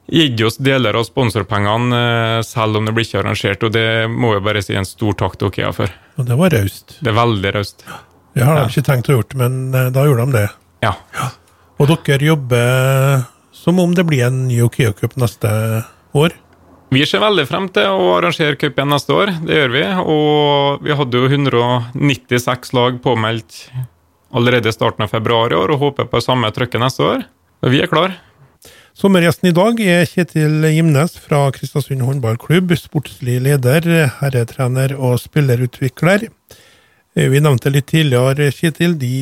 gitt 0.08 0.40
oss 0.48 0.56
deler 0.64 0.96
av 0.96 1.04
sponsorpengene, 1.04 2.40
selv 2.48 2.80
om 2.80 2.88
det 2.88 2.94
blir 2.96 3.04
ikke 3.04 3.20
arrangert. 3.20 3.66
Og 3.68 3.74
det 3.76 3.90
må 4.08 4.32
jeg 4.38 4.46
bare 4.46 4.62
si 4.64 4.78
en 4.80 4.88
stor 4.88 5.18
takk 5.20 5.36
til 5.36 5.50
Okea 5.50 5.74
for. 5.76 5.92
Og 6.16 6.30
det 6.30 6.38
var 6.40 6.56
raust. 6.56 6.96
Det 7.02 7.12
er 7.12 7.18
veldig 7.20 7.52
raust. 7.58 7.84
Det 8.38 8.48
har 8.48 8.62
de 8.62 8.64
ja. 8.64 8.72
ikke 8.72 8.86
tenkt 8.88 9.12
å 9.12 9.18
gjøre, 9.18 9.42
men 9.44 9.60
da 9.76 10.08
gjorde 10.08 10.30
de 10.30 10.38
det. 10.38 10.46
Ja. 10.86 10.94
ja. 11.18 11.28
Og 11.78 11.92
dere 11.92 12.32
jobber 12.32 13.26
som 13.54 13.78
om 13.80 13.94
det 13.94 14.06
blir 14.08 14.26
en 14.28 14.48
ny 14.48 14.62
Okio 14.66 14.96
Cup 14.98 15.16
neste 15.22 15.50
år? 16.18 16.34
Vi 16.90 17.04
ser 17.04 17.20
veldig 17.20 17.44
frem 17.50 17.66
til 17.76 17.90
å 17.92 18.14
arrangere 18.16 18.56
cup 18.56 18.78
igjen 18.78 18.94
neste 18.94 19.12
år. 19.12 19.34
Det 19.44 19.58
gjør 19.58 19.74
vi. 19.74 19.82
Og 20.08 20.86
vi 20.88 20.96
hadde 20.96 21.20
jo 21.20 21.28
196 21.28 22.72
lag 22.78 23.02
påmeldt 23.04 23.66
allerede 24.32 24.72
i 24.72 24.76
starten 24.76 25.04
av 25.04 25.12
februar 25.12 25.52
i 25.52 25.58
år, 25.60 25.74
og 25.76 25.84
håper 25.84 26.08
på 26.08 26.22
samme 26.24 26.48
trykket 26.56 26.80
neste 26.80 27.04
år. 27.04 27.28
Vi 27.68 27.82
er 27.84 27.92
klar. 27.92 28.16
Sommergjesten 28.98 29.52
i 29.52 29.56
dag 29.56 29.82
er 29.84 30.08
Kjetil 30.08 30.64
Gimnes 30.72 31.20
fra 31.22 31.44
Kristiansund 31.54 32.08
håndballklubb. 32.08 32.72
Sportslig 32.80 33.42
leder, 33.44 33.84
herretrener 34.22 34.96
og 34.96 35.20
spillerutvikler. 35.22 36.30
Vi 37.18 37.42
nevnte 37.44 37.74
litt 37.74 37.92
tidligere, 37.92 38.48
Kjetil, 38.56 38.96
de 39.02 39.14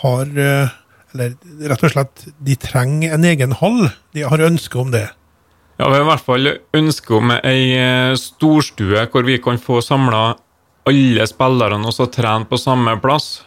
har 0.00 0.32
eller 1.14 1.34
rett 1.70 1.84
og 1.84 1.92
slett, 1.94 2.24
de 2.38 2.56
trenger 2.60 3.14
en 3.16 3.26
egen 3.28 3.52
hall. 3.60 3.90
De 4.16 4.24
har 4.28 4.46
ønske 4.48 4.78
om 4.80 4.92
det. 4.94 5.08
Ja, 5.78 5.88
vi 5.88 5.96
har 5.96 6.04
i 6.04 6.08
hvert 6.10 6.26
fall 6.26 6.50
ønske 6.78 7.14
om 7.16 7.32
ei 7.38 7.72
eh, 7.74 8.14
storstue 8.20 9.06
hvor 9.10 9.24
vi 9.26 9.38
kan 9.42 9.58
få 9.58 9.80
samla 9.82 10.24
alle 10.88 11.26
spillerne 11.30 11.88
og 11.88 11.94
så 11.96 12.08
trene 12.12 12.48
på 12.48 12.60
samme 12.60 12.96
plass. 13.02 13.42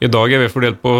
I 0.00 0.10
dag 0.12 0.32
er 0.32 0.44
vi 0.44 0.52
fordelt 0.52 0.78
på 0.82 0.92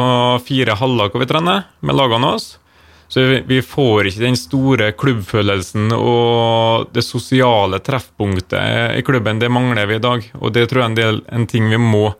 fire 0.45 0.75
haller 0.81 1.13
hvor 1.13 1.23
vi 1.23 1.29
trener 1.31 1.69
med 1.81 1.97
lagene 1.99 2.33
våre. 2.33 2.65
Så 3.09 3.23
vi 3.49 3.63
får 3.65 4.11
ikke 4.11 4.21
den 4.27 4.37
store 4.37 4.91
klubbfølelsen 4.93 5.95
og 5.97 6.91
det 6.93 7.07
sosiale 7.07 7.81
treffpunktet 7.81 8.99
i 8.99 9.05
klubben. 9.07 9.41
Det 9.41 9.49
mangler 9.49 9.89
vi 9.89 9.97
i 9.97 10.03
dag, 10.05 10.27
og 10.37 10.53
det 10.53 10.67
tror 10.69 10.83
jeg 10.83 10.85
er 10.85 10.91
en, 10.91 10.99
del, 10.99 11.21
en 11.33 11.47
ting 11.49 11.71
vi 11.73 11.79
må 11.81 12.11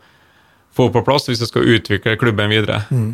få 0.73 0.87
på 0.89 1.03
plass 1.05 1.29
hvis 1.29 1.43
vi 1.43 1.49
skal 1.51 1.69
utvikle 1.75 2.17
klubben 2.17 2.49
videre. 2.49 2.81
Mm. 2.89 3.11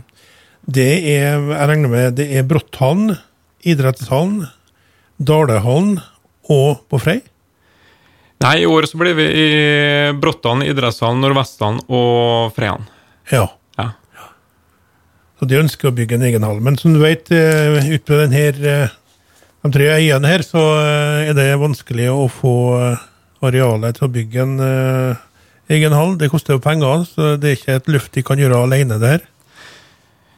Det 0.65 0.91
er, 1.13 1.37
jeg 1.37 1.69
regner 1.69 1.91
med, 1.91 2.15
det 2.17 2.25
er 2.33 2.45
Brotthallen, 2.49 3.13
idrettshallen, 3.65 4.47
Dalehallen 5.21 5.99
og 6.49 6.81
på 6.89 6.99
Frei? 7.01 7.19
Nei, 8.43 8.55
i 8.63 8.67
år 8.67 8.87
så 8.89 8.97
blir 8.99 9.15
vi 9.17 9.25
i 9.29 9.45
Brotthallen, 10.21 10.65
idrettshallen, 10.65 11.21
Nordvesthallen 11.23 11.83
og 11.85 12.51
Freihallen. 12.57 12.87
Ja. 13.31 13.45
ja. 13.79 13.91
Så 15.39 15.47
de 15.49 15.61
ønsker 15.61 15.89
å 15.89 15.95
bygge 15.95 16.17
en 16.17 16.25
egen 16.27 16.45
hall. 16.45 16.59
Men 16.65 16.79
som 16.81 16.93
du 16.93 16.99
vet, 17.03 17.29
eh, 17.31 17.77
ute 17.85 18.03
på 18.05 18.19
denne, 18.19 18.41
eh, 18.49 18.97
de 19.65 19.71
tre 19.73 19.91
øyene 19.95 20.33
her, 20.33 20.43
så 20.45 20.65
eh, 20.81 21.29
er 21.29 21.37
det 21.37 21.47
vanskelig 21.61 22.09
å 22.11 22.25
få 22.29 22.55
arealet 23.45 23.97
til 23.97 24.07
å 24.07 24.13
bygge 24.17 24.43
en 24.43 24.57
egen 25.69 25.95
hall. 25.95 26.17
Det 26.17 26.31
koster 26.33 26.57
jo 26.57 26.63
penger, 26.65 27.05
så 27.05 27.35
det 27.37 27.51
er 27.51 27.57
ikke 27.59 27.79
et 27.79 27.93
løft 27.93 28.17
de 28.17 28.25
kan 28.25 28.41
gjøre 28.41 28.65
alene, 28.65 28.99
det 29.01 29.15
her. 29.15 29.25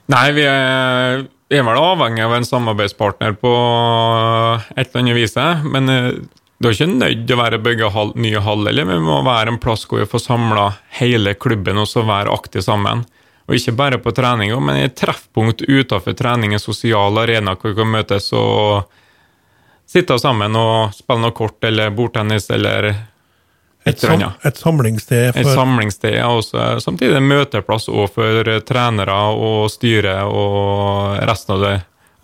Nei, 0.07 0.27
vi 0.31 0.43
er, 0.47 1.25
er 1.51 1.63
vel 1.67 1.79
avhengig 1.81 2.23
av 2.23 2.35
en 2.37 2.47
samarbeidspartner 2.47 3.35
på 3.41 3.53
et 4.75 4.85
eller 4.85 5.01
annet 5.01 5.17
vis. 5.17 5.35
Men 5.67 5.91
eh, 5.91 6.11
det 6.57 6.69
er 6.69 6.77
ikke 6.77 6.89
nødt 6.93 7.25
til 7.27 7.35
å 7.35 7.41
være 7.41 7.59
bygge 7.61 7.91
hall, 7.93 8.13
nye 8.15 8.41
hall, 8.41 8.63
eller 8.71 8.87
vi 8.87 8.99
må 9.03 9.19
være 9.27 9.53
en 9.53 9.59
plass 9.61 9.83
hvor 9.85 10.01
vi 10.01 10.09
får 10.09 10.23
samla 10.23 10.69
hele 11.01 11.35
klubben 11.35 11.77
og 11.77 11.89
så 11.91 12.05
være 12.07 12.33
aktive 12.33 12.63
sammen. 12.65 13.03
Og 13.47 13.55
ikke 13.55 13.75
bare 13.79 13.99
på 14.03 14.11
trening, 14.15 14.51
men 14.63 14.79
et 14.81 14.95
treffpunkt 14.99 15.61
utenfor 15.67 16.15
trening, 16.17 16.55
en 16.55 16.63
sosial 16.63 17.19
arena 17.21 17.53
hvor 17.55 17.71
vi 17.71 17.77
kan 17.77 17.91
møtes 17.91 18.31
og 18.35 18.87
sitte 19.87 20.17
sammen 20.19 20.55
og 20.59 20.95
spille 20.95 21.23
noe 21.23 21.35
kort 21.35 21.63
eller 21.67 21.93
bordtennis 21.95 22.49
eller 22.51 22.89
et, 23.89 23.99
sam, 24.01 24.23
et 24.45 24.59
samlingssted? 24.59 25.33
For... 25.33 25.41
Et 25.41 25.57
samlingssted, 25.57 26.15
ja. 26.19 26.29
Også, 26.29 26.63
samtidig 26.83 27.17
en 27.19 27.29
møteplass 27.29 27.89
for 28.13 28.51
trenere 28.67 29.19
og 29.35 29.69
styre 29.73 30.19
og 30.27 31.17
resten 31.29 31.57
av 31.57 31.65
de 31.65 31.75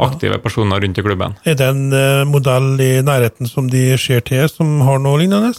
aktive 0.03 0.39
personer 0.43 0.81
rundt 0.81 0.97
i 0.97 1.03
klubben. 1.05 1.35
Er 1.43 1.57
det 1.59 1.67
en 1.69 1.85
uh, 1.93 2.23
modell 2.27 2.73
i 2.81 2.93
nærheten 3.05 3.47
som 3.49 3.69
de 3.71 3.91
ser 4.01 4.23
til, 4.27 4.47
som 4.49 4.81
har 4.87 4.99
noe 5.01 5.21
lignende? 5.21 5.53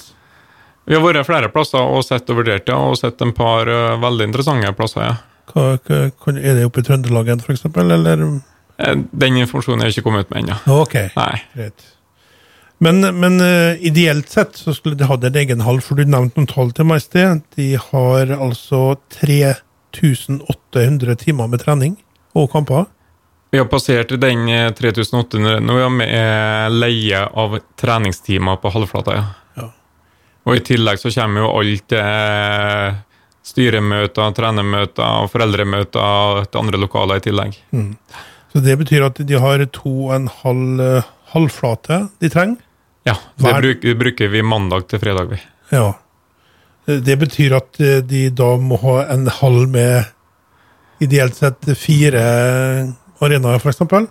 Vi 0.84 0.96
har 0.96 1.04
vært 1.04 1.25
flere 1.28 1.49
plasser 1.52 1.80
og 1.80 2.04
sett 2.04 2.28
og 2.28 2.42
vurdert, 2.42 2.68
ja, 2.68 2.76
og 2.76 2.99
sett 3.00 3.23
en 3.25 3.32
par 3.37 3.70
uh, 3.70 3.94
veldig 4.02 4.28
interessante 4.32 4.75
plasser. 4.76 5.06
ja. 5.06 5.14
Hva, 5.52 5.75
hva, 5.87 6.32
er 6.34 6.56
det 6.58 6.64
oppe 6.66 6.80
i 6.80 6.87
Trøndelagen, 6.87 7.42
f.eks., 7.44 7.66
eller? 7.68 8.23
Eh, 8.80 8.94
den 9.12 9.37
informasjonen 9.42 9.84
er 9.84 9.92
ikke 9.92 10.06
kommet 10.06 10.26
ut 10.26 10.32
med 10.32 10.44
ennå. 10.44 10.56
Ok, 10.80 10.96
Nei. 11.14 11.34
greit. 11.54 11.90
Men, 12.78 13.00
men 13.21 13.40
uh, 13.40 13.87
ideelt 13.87 14.28
sett 14.28 14.57
så 14.57 14.75
skulle 14.75 14.97
de 14.99 15.04
hatt 15.09 15.25
en 15.25 15.37
egen 15.37 15.61
hall, 15.64 15.81
for 15.85 15.95
du 15.97 16.04
nevnte 16.04 16.40
noen 16.40 16.50
tall 16.50 16.73
til 16.75 16.85
meg 16.88 16.97
i 17.00 17.04
sted. 17.04 17.40
De 17.54 17.69
har 17.81 18.23
altså 18.35 18.97
3800 19.21 21.16
timer 21.23 21.47
med 21.52 21.61
trening 21.62 21.95
og 22.35 22.50
kamper. 22.52 22.85
Vi 23.54 23.59
har 23.61 23.69
passert 23.71 24.11
den 24.19 24.49
3800 24.75 25.61
nå 25.62 25.78
ja, 25.78 25.88
med 25.88 26.73
leie 26.75 27.21
av 27.23 27.59
treningstimer 27.78 28.57
på 28.59 28.73
halvflata. 28.75 29.14
Ja. 29.14 29.25
Ja. 29.61 29.69
Og 30.43 30.59
i 30.59 30.64
tillegg 30.66 30.99
så 30.99 31.12
kommer 31.14 31.45
jo 31.45 31.52
alt 31.61 31.95
eh, 31.95 32.88
styremøter, 33.47 34.35
trenermøter 34.35 35.23
og 35.23 35.31
foreldremøter 35.31 36.49
til 36.49 36.64
andre 36.64 36.81
lokaler 36.83 37.23
i 37.23 37.25
tillegg. 37.28 37.52
Så 38.50 38.62
det 38.64 38.75
betyr 38.83 39.07
at 39.07 39.23
de 39.23 39.38
har 39.38 39.62
to 39.75 39.95
og 40.09 40.16
en 40.19 40.28
halv 40.43 40.83
eh, 40.83 41.13
halvflate 41.35 41.99
de 42.23 42.31
trenger. 42.33 42.61
Ja, 43.05 43.14
det 43.37 43.45
Hver- 43.45 43.99
bruker, 44.00 44.29
vi 44.33 44.43
mandag 44.43 44.87
til 44.88 44.99
fredag, 45.03 45.29
vi. 45.35 45.41
Ja. 45.75 45.91
Det 46.87 47.17
betyr 47.21 47.55
at 47.57 47.81
eh, 47.81 48.00
de 48.05 48.26
da 48.31 48.55
må 48.61 48.76
ha 48.83 48.99
en 49.12 49.26
halv 49.41 49.69
med 49.73 50.05
ideelt 51.05 51.37
sett 51.37 51.64
fire 51.81 52.23
arenaer, 53.25 53.61
for 53.61 53.73
eksempel. 53.73 54.07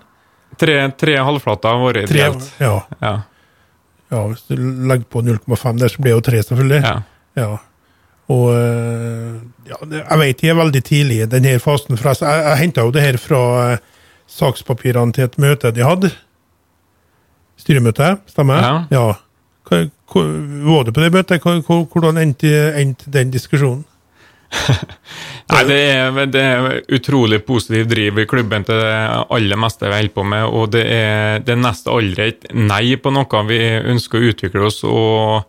Tre, 0.61 0.75
tre 0.99 1.15
halvflater 1.25 1.73
har 1.73 1.81
vært 1.87 2.09
Tre, 2.09 2.17
ideelt. 2.19 2.49
ja, 2.61 2.73
Ja, 3.01 3.13
ja, 4.13 4.23
hvis 4.29 4.43
du 4.49 4.55
legger 4.85 5.07
på 5.09 5.23
0,5 5.25 5.79
der, 5.81 5.89
så 5.89 6.01
blir 6.01 6.13
det 6.13 6.17
jo 6.19 6.25
tre, 6.31 6.43
selvfølgelig. 6.45 6.81
ja. 6.85 6.97
Ja. 7.35 7.51
Og 8.29 8.51
eh, 8.55 9.39
ja, 9.67 9.77
jeg 9.89 10.19
vet 10.21 10.37
de 10.43 10.49
er 10.53 10.55
veldig 10.55 10.81
tidlig 10.85 11.15
i 11.23 11.25
denne 11.27 11.55
fasen. 11.59 11.97
For 11.97 12.11
jeg, 12.13 12.21
jeg, 12.21 12.43
jeg 12.45 12.59
henta 12.61 12.85
jo 12.85 12.91
det 12.93 13.01
her 13.03 13.17
fra 13.19 13.39
eh, 13.73 13.81
sakspapirene 14.29 15.11
til 15.17 15.25
et 15.25 15.35
møte 15.41 15.71
de 15.75 15.83
hadde. 15.83 16.11
Styremøte, 17.59 18.15
stemmer? 18.31 18.85
Ja. 18.91 19.07
Hva, 19.69 19.85
hva, 20.11 20.23
var 20.67 20.85
du 20.85 20.93
på 20.93 21.03
det 21.03 21.11
møtet? 21.13 21.43
Hva, 21.43 21.79
hvordan 21.89 22.19
endte, 22.21 22.53
endte 22.79 23.11
den 23.13 23.33
diskusjonen? 23.33 23.85
Nei, 25.49 25.61
det 25.65 25.77
er, 25.89 26.17
det 26.29 26.41
er 26.41 26.67
utrolig 26.93 27.39
positiv 27.45 27.87
driv 27.89 28.19
i 28.21 28.27
klubben 28.29 28.65
til 28.67 28.77
det 28.79 28.97
aller 29.33 29.59
meste 29.59 29.87
vi 29.87 29.97
holder 29.97 30.13
på 30.13 30.25
med, 30.29 30.45
og 30.45 30.73
det 30.75 30.83
er, 30.85 31.39
det 31.45 31.55
er 31.55 31.61
nesten 31.61 31.93
aldri 31.93 32.27
et 32.29 32.45
nei 32.53 32.95
på 33.01 33.13
noe. 33.13 33.45
Vi 33.49 33.61
ønsker 33.93 34.19
å 34.19 34.33
utvikle 34.33 34.67
oss 34.69 34.83
og 34.87 35.47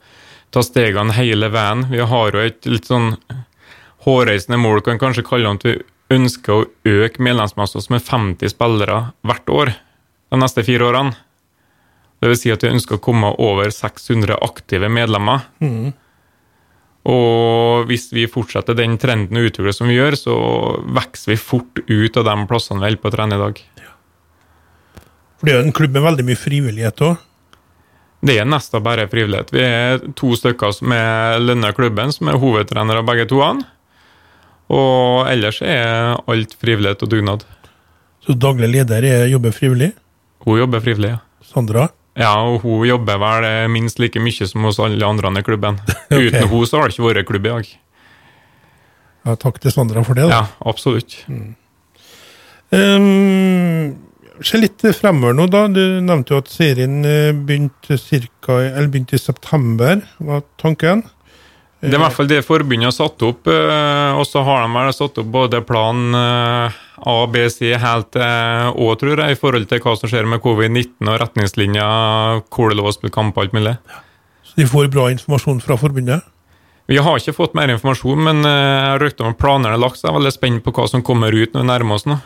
ta 0.54 0.62
stegene 0.64 1.16
hele 1.16 1.50
veien. 1.52 1.86
Vi 1.90 2.00
har 2.00 2.36
jo 2.36 2.44
et 2.44 2.70
litt 2.70 2.88
sånn 2.88 3.12
hårreisende 4.04 4.60
mål, 4.60 4.82
kan 4.84 5.00
kanskje 5.00 5.26
kalle 5.26 5.52
det 5.52 5.58
at 5.58 5.68
vi 5.68 6.14
ønsker 6.14 6.54
å 6.54 6.66
øke 7.04 7.22
medlemsmassen 7.24 7.84
med 7.92 8.04
50 8.04 8.52
spillere 8.52 9.00
hvert 9.24 9.52
år 9.52 9.72
de 9.74 10.40
neste 10.40 10.64
fire 10.66 10.90
årene. 10.90 11.16
Vil 12.24 12.38
si 12.40 12.52
at 12.54 12.64
vi 12.64 12.72
ønsker 12.72 12.96
å 12.96 13.02
komme 13.04 13.34
over 13.42 13.68
600 13.74 14.38
aktive 14.46 14.88
medlemmer. 14.88 15.44
Og 17.04 17.84
hvis 17.90 18.08
vi 18.16 18.24
fortsetter 18.30 18.76
den 18.78 18.96
trenden 18.96 19.36
og 19.36 19.50
utvikler 19.50 19.76
som 19.76 19.90
vi 19.92 19.98
gjør, 19.98 20.16
så 20.16 20.34
vokser 20.96 21.34
vi 21.34 21.36
fort 21.36 21.82
ut 21.84 22.16
av 22.16 22.24
de 22.30 22.36
plassene 22.48 22.80
vi 22.80 22.86
holder 22.88 23.02
på 23.02 23.10
å 23.10 23.14
trene 23.14 23.36
i 23.36 23.42
dag. 23.42 23.60
For 25.36 25.44
det 25.44 25.52
er 25.52 25.58
jo 25.58 25.66
en 25.66 25.76
klubb 25.76 25.92
med 25.92 26.06
veldig 26.06 26.24
mye 26.30 26.40
frivillighet 26.40 27.02
òg. 27.04 27.18
Det 28.24 28.38
er 28.40 28.46
nesten 28.48 28.80
bare 28.80 29.04
frivillighet. 29.12 29.50
Vi 29.52 29.60
er 29.60 30.00
to 30.16 30.30
stykker 30.32 30.72
som 30.72 30.94
er 30.96 31.42
lønna 31.42 31.74
klubben, 31.76 32.12
som 32.14 32.30
er 32.32 32.40
hovedtrenere 32.40 33.04
begge 33.04 33.26
to. 33.28 33.42
Og 34.72 35.28
ellers 35.28 35.60
er 35.60 36.16
alt 36.16 36.56
frivillighet 36.56 37.04
og 37.04 37.12
dugnad. 37.12 37.44
Så 38.24 38.32
daglig 38.32 38.70
leder 38.78 39.04
er, 39.04 39.26
jobber 39.28 39.52
frivillig. 39.52 39.90
Hun 40.46 40.56
jobber 40.62 40.80
frivillig, 40.80 41.12
ja. 41.18 41.20
Sandra. 41.44 41.90
Ja, 42.14 42.34
og 42.46 42.62
hun 42.62 42.84
jobber 42.86 43.18
vel 43.18 43.46
eh, 43.48 43.64
minst 43.70 43.98
like 43.98 44.22
mye 44.22 44.46
som 44.46 44.66
hos 44.68 44.78
alle 44.82 45.06
andre 45.06 45.32
i 45.40 45.46
klubben. 45.46 45.80
okay. 46.12 46.30
Uten 46.30 46.48
hun 46.50 46.66
så 46.68 46.78
har 46.78 46.88
det 46.88 46.96
ikke 46.96 47.08
vært 47.08 47.28
klubb 47.30 47.48
i 47.48 47.54
dag. 47.54 47.70
Ja, 49.24 49.36
takk 49.40 49.58
til 49.62 49.72
Sandra 49.72 50.04
for 50.04 50.18
det. 50.18 50.28
da. 50.28 50.42
Ja, 50.42 50.68
absolutt. 50.68 51.16
Um, 52.74 53.96
se 54.44 54.60
litt 54.60 54.84
fremover 54.98 55.34
nå, 55.36 55.48
da. 55.50 55.64
Du 55.72 55.80
nevnte 56.04 56.36
jo 56.36 56.42
at 56.42 56.52
serien 56.52 57.00
eh, 57.08 57.32
begynte, 57.34 57.98
cirka, 57.98 58.60
eller 58.68 58.90
begynte 58.92 59.16
i 59.18 59.22
september, 59.22 60.04
var 60.22 60.44
tanken. 60.60 61.06
Det 61.84 61.92
er 61.92 61.98
i 61.98 62.00
hvert 62.00 62.16
fall 62.16 62.28
det 62.30 62.40
forbundet 62.46 62.88
har 62.88 62.94
satt 62.96 63.22
opp, 63.26 63.48
eh, 63.50 64.16
og 64.16 64.24
så 64.24 64.40
har 64.46 64.62
de 64.64 64.72
vel 64.72 64.92
satt 64.96 65.18
opp 65.20 65.26
både 65.34 65.60
plan 65.68 66.16
eh, 66.16 66.78
A, 67.04 67.16
B, 67.28 67.42
C 67.52 67.74
helt 67.76 68.08
til 68.14 68.70
Å, 68.72 68.86
tror 69.00 69.20
jeg, 69.20 69.34
i 69.34 69.38
forhold 69.40 69.68
til 69.68 69.82
hva 69.84 69.92
som 70.00 70.08
skjer 70.08 70.28
med 70.30 70.40
covid-19 70.44 71.10
og 71.12 71.18
retningslinjer, 71.20 72.44
hvor 72.48 72.70
det 72.70 72.76
er 72.76 72.80
lov 72.80 72.88
å 72.88 72.94
spille 72.96 73.12
kamp 73.12 73.36
og 73.36 73.44
alt 73.44 73.56
mulig. 73.58 73.74
Så 74.48 74.56
de 74.62 74.68
får 74.70 74.88
bra 74.94 75.10
informasjon 75.12 75.60
fra 75.64 75.76
forbundet. 75.80 76.24
Vi 76.88 76.96
har 77.00 77.20
ikke 77.20 77.36
fått 77.36 77.54
mer 77.56 77.72
informasjon, 77.72 78.24
men 78.30 78.44
eh, 78.48 78.54
jeg 78.54 78.88
har 78.94 79.04
rykte 79.04 79.28
om 79.28 79.36
planene 79.36 79.76
er 79.76 79.84
lagt, 79.84 80.00
så 80.00 80.08
jeg 80.08 80.14
er 80.14 80.18
veldig 80.22 80.34
spent 80.38 80.64
på 80.64 80.72
hva 80.76 80.88
som 80.88 81.04
kommer 81.04 81.36
ut 81.36 81.52
når 81.52 81.66
vi 81.66 81.68
nærmer 81.74 82.00
oss 82.00 82.08
nå. 82.08 82.18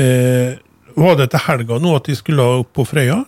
Eh, 0.00 0.56
var 1.00 1.16
det 1.16 1.30
til 1.32 1.44
helga 1.48 1.80
nå 1.80 1.96
at 1.96 2.08
de 2.08 2.16
skulle 2.18 2.44
opp 2.60 2.72
på 2.76 2.84
Frøya? 2.88 3.22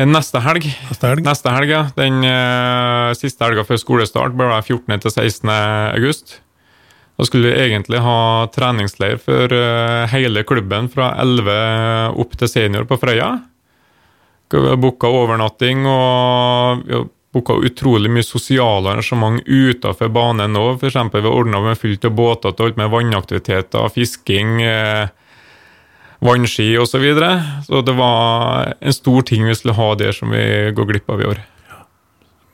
Eh, 0.00 0.08
Neste 0.08 0.40
helg 0.40 0.64
Neste 0.88 1.10
helg? 1.10 1.24
Neste 1.26 1.52
helg, 1.52 1.72
ja. 1.74 1.82
Den 1.98 2.22
uh, 2.24 3.12
siste 3.18 3.44
helga 3.44 3.66
før 3.68 3.80
skolestart 3.80 4.36
blir 4.36 4.48
det 4.52 4.62
14. 4.64 4.96
til 5.04 5.12
16. 5.12 5.52
august. 5.98 6.40
Da 7.20 7.26
skulle 7.28 7.50
vi 7.50 7.66
egentlig 7.66 8.00
ha 8.00 8.48
treningsleir 8.54 9.20
for 9.20 9.52
uh, 9.52 10.08
hele 10.08 10.44
klubben 10.48 10.88
fra 10.92 11.12
11 11.20 12.16
opp 12.22 12.36
til 12.40 12.48
senior 12.48 12.88
på 12.88 12.96
Frøya. 13.02 13.32
Vi 14.50 14.66
har 14.66 14.80
booka 14.82 15.06
overnatting 15.14 15.84
og 15.86 16.86
vi 16.86 16.96
har 16.96 17.04
booka 17.30 17.54
utrolig 17.62 18.10
mye 18.10 18.26
sosiale 18.26 18.90
arrangement 18.90 19.44
utenfor 19.46 20.10
banen. 20.10 20.56
For 20.80 20.88
eksempel, 20.88 21.22
vi 21.22 21.30
har 21.30 21.42
ordna 21.44 21.60
med 21.62 21.78
fullt 21.78 22.08
av 22.08 22.16
båter 22.18 22.56
til 22.56 22.70
alt 22.70 22.80
med 22.80 22.90
vannaktiviteter, 22.90 23.92
fisking. 23.94 24.56
Eh, 24.64 25.12
vannski 26.20 26.72
osv. 26.78 26.90
Så, 26.92 26.98
videre. 27.02 27.30
så 27.66 27.80
det 27.82 27.94
var 27.96 28.74
en 28.80 28.92
stor 28.96 29.22
ting 29.22 29.46
vi 29.48 29.54
skulle 29.56 29.74
ha 29.78 29.94
der 29.94 30.12
som 30.16 30.30
vi 30.34 30.44
går 30.76 30.90
glipp 30.92 31.10
av 31.10 31.22
i 31.22 31.28
år. 31.30 31.40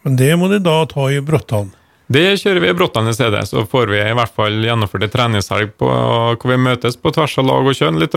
Men 0.07 0.17
det 0.21 0.31
må 0.39 0.47
de 0.53 0.61
da 0.63 0.85
ta 0.87 1.09
i 1.11 1.19
Bråttan. 1.21 1.73
Det 2.07 2.37
kjører 2.39 2.63
vi 2.63 2.69
i 2.71 2.77
Bråttan 2.79 3.09
i 3.11 3.15
stedet, 3.17 3.43
så 3.51 3.65
får 3.67 3.91
vi 3.91 3.99
i 3.99 4.15
hvert 4.15 4.35
fall 4.37 4.61
gjennomført 4.63 5.03
en 5.09 5.11
treningshelg 5.11 5.73
hvor 5.81 6.47
vi 6.53 6.59
møtes 6.63 6.95
på 7.03 7.11
tvers 7.17 7.35
av 7.43 7.49
lag 7.49 7.67
og 7.67 7.75
kjønn 7.75 7.99
litt. 7.99 8.15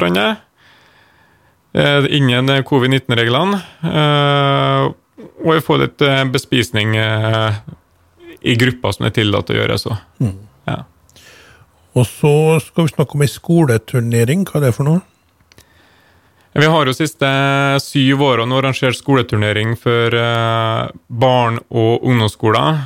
Eh, 1.73 2.05
Ingen 2.19 2.51
covid-19-reglene. 2.69 3.62
eh, 3.89 4.91
Og 5.41 5.53
vi 5.55 5.62
får 5.65 5.81
litt 5.81 6.01
eh, 6.05 6.23
bespisning 6.29 6.93
i 6.95 8.55
gruppa 8.55 8.93
som 8.93 9.03
det 9.05 9.09
er 9.12 9.17
tillatt 9.23 9.49
å 9.49 9.57
gjøre. 9.57 9.77
så. 9.81 9.97
Ja. 10.69 10.83
Og 11.97 12.05
så 12.05 12.59
skal 12.62 12.85
vi 12.85 12.93
snakke 12.93 13.17
om 13.17 13.25
ei 13.25 13.27
skoleturnering. 13.33 14.45
Hva 14.45 14.62
er 14.62 14.67
det 14.69 14.75
for 14.77 14.85
noe? 14.85 15.01
Vi 16.53 16.65
har 16.65 16.89
jo 16.89 16.95
siste 16.97 17.29
syv 17.83 18.23
årene 18.25 18.57
arrangert 18.57 18.97
skoleturnering 18.97 19.75
for 19.77 20.15
eh, 20.17 20.88
barn- 21.07 21.59
og 21.69 22.05
ungdomsskoler. 22.09 22.79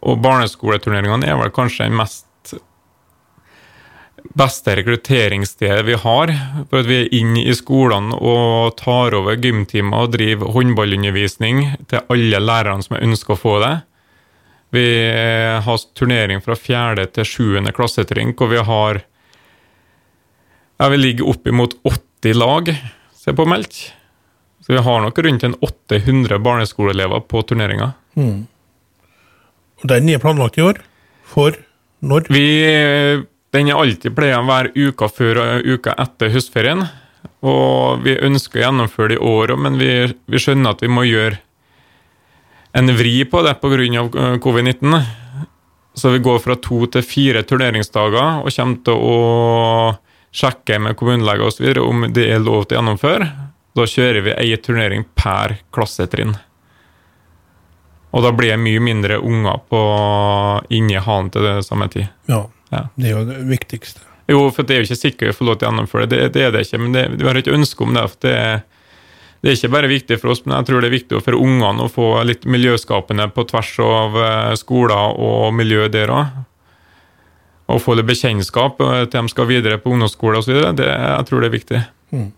Og 0.00 0.20
barneskoleturneringene 0.22 1.26
er 1.26 1.38
vel 1.40 1.50
kanskje 1.54 1.88
den 1.88 1.98
mest 1.98 2.26
beste 4.36 4.76
rekrutteringsstedet 4.78 5.82
vi 5.88 5.96
har. 5.98 6.32
For 6.70 6.80
at 6.80 6.88
vi 6.88 7.00
er 7.00 7.14
inne 7.18 7.42
i 7.42 7.56
skolene 7.56 8.14
og 8.14 8.76
tar 8.78 9.16
over 9.18 9.38
gymtimer 9.42 10.06
og 10.06 10.14
driver 10.14 10.54
håndballundervisning 10.54 11.64
til 11.90 12.04
alle 12.14 12.42
lærerne 12.44 12.86
som 12.86 13.00
ønsker 13.00 13.34
å 13.34 13.40
få 13.40 13.56
det. 13.64 13.74
Vi 14.70 14.86
har 15.66 15.84
turnering 15.98 16.38
fra 16.44 16.54
fjerde 16.54 17.08
til 17.10 17.26
sjuende 17.26 17.74
klassetrinn, 17.74 18.36
hvor 18.38 18.52
vi 18.52 18.62
har 18.62 19.02
ja, 20.78 20.88
Vi 20.88 20.96
ligger 20.96 21.28
oppimot 21.28 21.74
80 21.82 22.38
lag 22.38 22.70
som 23.30 23.34
er 23.34 23.44
påmeldt. 23.44 23.92
Så 24.60 24.72
vi 24.74 24.82
har 24.82 25.00
nok 25.00 25.18
rundt 25.18 25.44
en 25.44 25.54
800 25.60 26.38
barneskoleelever 26.38 27.20
på 27.20 27.42
turneringa. 27.42 27.92
Og 29.80 29.88
Den 29.88 30.08
er 30.08 30.18
planlagt 30.18 30.58
i 30.58 30.62
år. 30.62 30.80
For 31.24 31.54
når? 32.02 32.26
Vi, 32.28 33.22
den 33.52 33.68
er 33.68 33.78
alltid 33.78 34.14
pleier 34.16 34.40
å 34.40 34.48
være 34.48 34.72
uka 34.74 35.08
før 35.08 35.40
og 35.40 35.64
uka 35.64 35.94
etter 35.96 36.32
høstferien. 36.34 36.84
Og 37.42 38.02
vi 38.04 38.18
ønsker 38.18 38.60
å 38.60 38.64
gjennomføre 38.66 39.14
det 39.14 39.20
i 39.20 39.24
år 39.24 39.54
òg, 39.54 39.62
men 39.62 39.78
vi, 39.80 40.12
vi 40.26 40.40
skjønner 40.40 40.74
at 40.74 40.82
vi 40.82 40.90
må 40.92 41.06
gjøre 41.06 41.38
en 42.76 42.92
vri 42.94 43.24
på 43.24 43.40
det 43.42 43.56
pga. 43.62 44.36
covid-19. 44.42 45.00
Så 45.94 46.12
vi 46.14 46.22
går 46.22 46.38
fra 46.38 46.54
to 46.56 46.84
til 46.86 47.02
fire 47.02 47.42
turneringsdager 47.42 48.44
og 48.44 48.52
kommer 48.54 48.84
til 48.84 48.94
å 48.94 49.16
sjekke 50.32 50.78
med 50.78 50.96
kommunelege 50.96 51.46
osv. 51.48 51.70
om 51.82 52.06
det 52.12 52.28
er 52.30 52.38
lov 52.42 52.64
til 52.68 52.76
å 52.76 52.80
gjennomføre. 52.80 53.30
Da 53.76 53.86
kjører 53.86 54.22
vi 54.26 54.34
ei 54.38 54.56
turnering 54.58 55.04
per 55.14 55.56
klassetrinn. 55.74 56.36
Og 58.10 58.24
da 58.26 58.32
blir 58.34 58.50
det 58.56 58.62
mye 58.62 58.80
mindre 58.82 59.20
unger 59.22 59.60
på 59.70 59.80
inni 60.74 60.98
hallen 60.98 61.30
til 61.30 61.46
det 61.46 61.60
samme 61.66 61.88
tid. 61.92 62.08
Ja, 62.30 62.46
Ja. 62.70 62.84
det 62.96 63.06
er 63.10 63.16
jo 63.18 63.24
det 63.26 63.38
viktigste. 63.48 64.00
Jo, 64.30 64.44
for 64.54 64.62
det 64.62 64.74
er 64.76 64.82
jo 64.82 64.86
ikke 64.86 64.98
sikkert 65.00 65.28
vi 65.32 65.36
får 65.38 65.46
lov 65.46 65.56
til 65.58 65.66
å 65.66 65.70
gjennomføre 65.70 66.06
det. 66.08 66.18
Det, 66.18 66.32
det 66.34 66.42
er 66.46 66.50
det 66.54 66.60
ikke, 66.66 66.78
men 66.78 66.92
det, 66.94 67.04
vi 67.18 67.26
har 67.26 67.34
ikke 67.38 67.54
ønske 67.56 67.82
om 67.82 67.94
det. 67.94 68.04
for 68.10 68.18
det, 68.22 68.62
det 69.42 69.50
er 69.50 69.56
ikke 69.56 69.72
bare 69.74 69.88
viktig 69.90 70.18
for 70.20 70.30
oss, 70.30 70.44
men 70.46 70.56
jeg 70.58 70.66
tror 70.68 70.80
det 70.80 70.90
er 70.90 70.94
viktig 70.98 71.22
for 71.24 71.34
ungene 71.38 71.86
å 71.86 71.90
få 71.90 72.06
litt 72.28 72.44
miljøskapende 72.46 73.26
på 73.34 73.46
tvers 73.50 73.72
av 73.82 74.18
eh, 74.22 74.54
skoler 74.60 75.16
og 75.18 75.54
miljø 75.54 75.88
der 75.90 76.12
òg. 76.14 76.26
Å 77.74 77.80
få 77.82 77.96
litt 77.98 78.08
bekjentskap 78.08 78.80
eh, 78.84 79.02
til 79.10 79.26
de 79.26 79.32
skal 79.32 79.48
videre 79.50 79.80
på 79.80 79.92
ungdomsskole 79.94 80.42
osv., 80.42 80.54
jeg 80.60 81.26
tror 81.28 81.42
det 81.42 81.50
er 81.50 81.56
viktig. 81.56 81.82
Mm. 82.14 82.30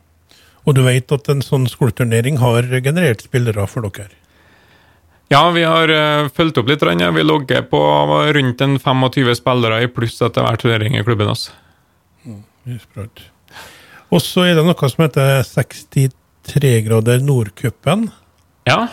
Og 0.63 0.77
du 0.77 0.83
vet 0.87 1.15
at 1.15 1.31
en 1.33 1.43
sånn 1.43 1.67
skoleturnering 1.71 2.39
har 2.43 2.69
generert 2.85 3.25
spillere 3.25 3.67
for 3.71 3.89
dere? 3.89 4.15
Ja, 5.33 5.47
vi 5.51 5.63
har 5.65 5.89
uh, 5.89 6.29
fulgt 6.37 6.59
opp 6.61 6.69
litt. 6.69 6.83
Vi 6.85 7.23
logger 7.25 7.63
på 7.65 7.81
rundt 8.37 8.61
en 8.61 8.77
25 8.79 9.31
spillere 9.39 9.81
i 9.83 9.89
pluss 9.89 10.21
etter 10.21 10.45
hver 10.45 10.61
turnering 10.61 10.99
i 10.99 11.05
klubben. 11.07 11.31
Altså. 11.33 11.55
Mm, 12.29 12.43
og 14.13 14.21
så 14.21 14.45
er 14.45 14.59
det 14.59 14.67
noe 14.67 14.91
som 14.93 15.07
heter 15.07 15.41
63 15.49 16.75
grader 16.85 17.25
Nordcupen. 17.25 18.11
Ja. 18.69 18.85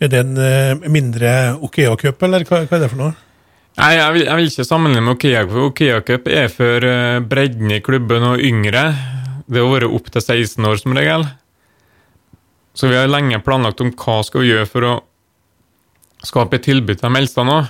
Er 0.00 0.12
det 0.12 0.20
en 0.20 0.36
uh, 0.36 0.90
mindre 0.92 1.32
Okea-cup, 1.64 2.28
eller 2.28 2.44
hva, 2.44 2.62
hva, 2.66 2.76
er 2.76 2.84
det 2.84 2.92
for 2.92 3.00
noe? 3.00 3.16
Nei, 3.78 3.92
jeg 3.94 4.14
vil, 4.16 4.24
jeg 4.26 4.36
vil 4.38 4.48
ikke 4.50 4.66
sammenligne 4.66 5.04
med 5.06 5.14
Okea. 5.14 5.44
Okea 5.68 6.00
Cup 6.06 6.26
er 6.28 6.48
for 6.52 6.84
uh, 6.84 7.20
bredden 7.22 7.70
i 7.70 7.82
klubben 7.84 8.26
og 8.26 8.42
yngre. 8.42 8.88
Det 9.46 9.62
har 9.62 9.70
vært 9.70 9.90
opp 9.90 10.10
til 10.10 10.24
16 10.24 10.66
år 10.66 10.80
som 10.80 10.96
regel. 10.96 11.26
Så 12.74 12.90
vi 12.90 12.98
har 12.98 13.10
lenge 13.10 13.40
planlagt 13.44 13.82
om 13.82 13.92
hva 13.94 14.20
skal 14.26 14.44
vi 14.44 14.52
gjøre 14.52 14.68
for 14.70 14.86
å 14.86 14.94
skape 16.26 16.58
et 16.58 16.66
tilbud 16.68 17.00
til 17.00 17.14
de 17.14 17.44
nå. 17.46 17.60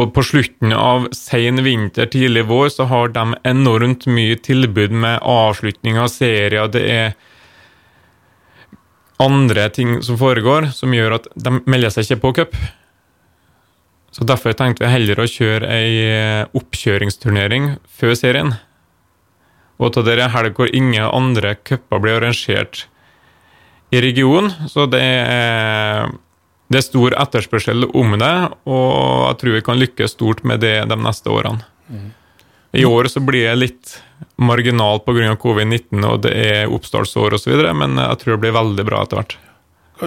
Og 0.00 0.12
på 0.16 0.24
slutten 0.24 0.72
av 0.72 1.10
sen 1.16 1.60
vinter, 1.64 2.08
tidlig 2.08 2.46
vår, 2.48 2.70
så 2.72 2.86
har 2.88 3.12
de 3.12 3.34
enormt 3.44 4.06
mye 4.08 4.38
tilbud 4.40 4.94
med 4.96 5.20
avslutning 5.20 5.98
av 6.00 6.08
serier. 6.12 6.70
Det 6.72 6.84
er 6.88 7.16
andre 9.20 9.68
ting 9.68 9.98
som 10.02 10.16
foregår, 10.20 10.70
som 10.72 10.94
gjør 10.96 11.18
at 11.18 11.28
de 11.36 11.58
melder 11.68 11.92
seg 11.92 12.06
ikke 12.06 12.22
på 12.22 12.32
cup. 12.40 12.56
Så 14.10 14.26
Derfor 14.26 14.56
tenkte 14.58 14.84
vi 14.84 14.90
heller 14.90 15.20
å 15.22 15.28
kjøre 15.30 15.68
ei 15.70 15.92
eh, 16.08 16.48
oppkjøringsturnering 16.58 17.76
før 17.86 18.16
serien. 18.18 18.54
Og 19.80 19.94
til 19.94 20.08
er 20.12 20.32
helg 20.34 20.58
hvor 20.58 20.72
ingen 20.74 21.06
andre 21.06 21.54
cuper 21.64 22.02
blir 22.02 22.18
arrangert 22.18 22.86
i 23.94 24.02
regionen. 24.02 24.50
Så 24.68 24.86
det 24.90 25.00
er 25.02 26.10
det 26.70 26.78
er 26.78 26.86
stor 26.86 27.14
etterspørsel 27.18 27.88
om 27.98 28.12
det, 28.20 28.34
og 28.70 28.92
jeg 29.26 29.38
tror 29.40 29.54
vi 29.56 29.62
kan 29.66 29.80
lykkes 29.80 30.12
stort 30.14 30.44
med 30.46 30.62
det 30.62 30.76
de 30.86 30.98
neste 31.02 31.32
årene. 31.34 31.64
Mm. 31.90 32.12
I 32.78 32.84
år 32.86 33.08
så 33.10 33.18
blir 33.26 33.48
det 33.48 33.56
litt 33.58 33.96
marginalt 34.38 35.02
pga. 35.02 35.34
covid-19 35.34 36.06
og 36.06 36.20
det 36.22 36.30
er 36.30 36.70
oppstartsår 36.70 37.34
osv., 37.34 37.56
men 37.74 37.98
jeg 37.98 38.20
tror 38.20 38.36
det 38.36 38.42
blir 38.44 38.54
veldig 38.54 38.86
bra 38.86 39.02
etter 39.02 39.18
hvert. 39.18 39.36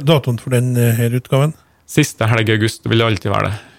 Datoen 0.07 0.39
for 0.39 0.55
denne 0.55 0.87
eh, 0.95 1.19
utgaven? 1.19 1.51
Siste 1.83 2.31
helg 2.31 2.47
i 2.47 2.55
august 2.55 2.87
vil 2.87 3.03
det 3.03 3.09
alltid 3.11 3.33
være 3.35 3.51
det. 3.51 3.72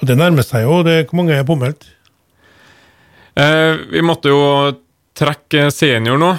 Og 0.00 0.08
Det 0.08 0.16
nærmer 0.18 0.44
seg 0.44 0.66
jo. 0.66 0.82
Det, 0.86 1.06
hvor 1.08 1.22
mange 1.22 1.36
er 1.36 1.46
påmeldt? 1.46 1.86
Eh, 3.36 3.78
vi 3.92 4.02
måtte 4.04 4.32
jo 4.32 4.42
trekke 5.16 5.70
senior 5.72 6.18
nå. 6.20 6.30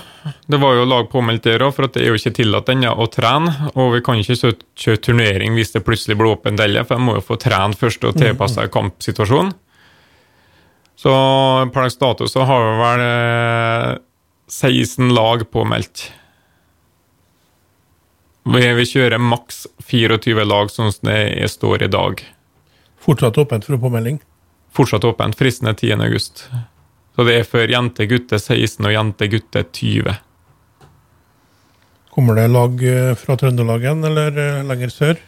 Det 0.46 0.60
var 0.62 0.76
jo 0.76 0.86
lag 0.86 1.08
påmeldt 1.10 1.46
der 1.48 1.64
òg, 1.66 1.74
for 1.74 1.88
det 1.88 2.04
er 2.04 2.12
jo 2.12 2.18
ikke 2.20 2.36
tillatt 2.42 2.70
ennå 2.74 2.92
å 2.94 3.08
trene. 3.10 3.72
Og 3.76 3.96
vi 3.96 4.04
kan 4.06 4.20
ikke 4.22 4.54
kjøre 4.78 5.02
turnering 5.02 5.58
hvis 5.58 5.74
det 5.74 5.86
plutselig 5.88 6.18
blir 6.20 6.36
åpent 6.36 6.62
heller, 6.62 6.86
for 6.86 7.00
de 7.00 7.08
må 7.08 7.18
jo 7.18 7.26
få 7.26 7.40
trene 7.42 7.78
først 7.78 8.06
og 8.06 8.20
tilpasse 8.20 8.60
seg 8.60 8.74
kampsituasjonen. 8.74 9.56
Så 10.98 11.14
per 11.74 11.86
dags 11.86 12.00
dato 12.02 12.26
så 12.30 12.46
har 12.50 12.64
vi 12.66 12.78
vel 12.82 13.04
16 14.50 15.04
eh, 15.06 15.14
lag 15.14 15.46
påmeldt. 15.54 16.08
Vi 18.48 18.88
kjører 18.88 19.22
maks 19.22 19.66
24 19.90 20.46
lag 20.48 20.72
sånn 20.72 20.94
som 20.96 21.10
det 21.10 21.50
står 21.52 21.86
i 21.86 21.92
dag. 21.94 22.24
Fortsatt 23.08 23.38
åpent 23.40 23.66
for 23.66 23.80
påmelding? 23.80 24.20
Fortsatt 24.76 25.06
åpent. 25.08 25.38
Fristen 25.40 25.70
er 25.72 25.78
10. 25.78 26.04
august. 26.04 26.44
Så 27.16 27.26
det 27.26 27.38
er 27.40 27.48
for 27.48 27.72
jente-gutte 27.72 28.38
16 28.38 28.84
og 28.84 28.94
jente-gutte 28.94 29.64
20. 29.64 30.18
Kommer 32.14 32.38
det 32.38 32.50
lag 32.52 32.84
eh, 32.84 33.16
fra 33.18 33.38
Trøndelagen 33.40 34.04
eller 34.10 34.38
eh, 34.44 34.62
lenger 34.68 34.92
sør? 34.94 35.24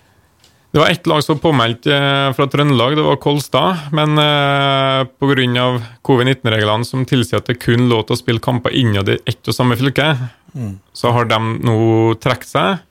Det 0.71 0.79
var 0.79 0.91
ett 0.93 1.07
lag 1.07 1.23
som 1.23 1.39
påmeldte 1.41 1.95
eh, 1.95 2.33
fra 2.37 2.45
Trøndelag, 2.45 2.93
det 2.97 3.05
var 3.05 3.17
Kolstad. 3.21 3.89
Men 3.95 4.17
eh, 4.21 5.07
pga. 5.17 5.65
covid-19-reglene 6.05 6.85
som 6.85 7.07
tilsier 7.09 7.41
at 7.41 7.49
det 7.49 7.57
kun 7.63 7.87
lå 7.89 8.03
til 8.03 8.13
å 8.13 8.19
spille 8.19 8.43
kamper 8.43 8.75
innad 8.77 9.09
i 9.09 9.17
ett 9.25 9.49
og 9.49 9.55
samme 9.55 9.79
fylke, 9.79 10.11
mm. 10.53 10.75
så 10.93 11.15
har 11.15 11.25
de 11.31 11.39
nå 11.65 11.79
trukket 12.21 12.51
seg. 12.51 12.85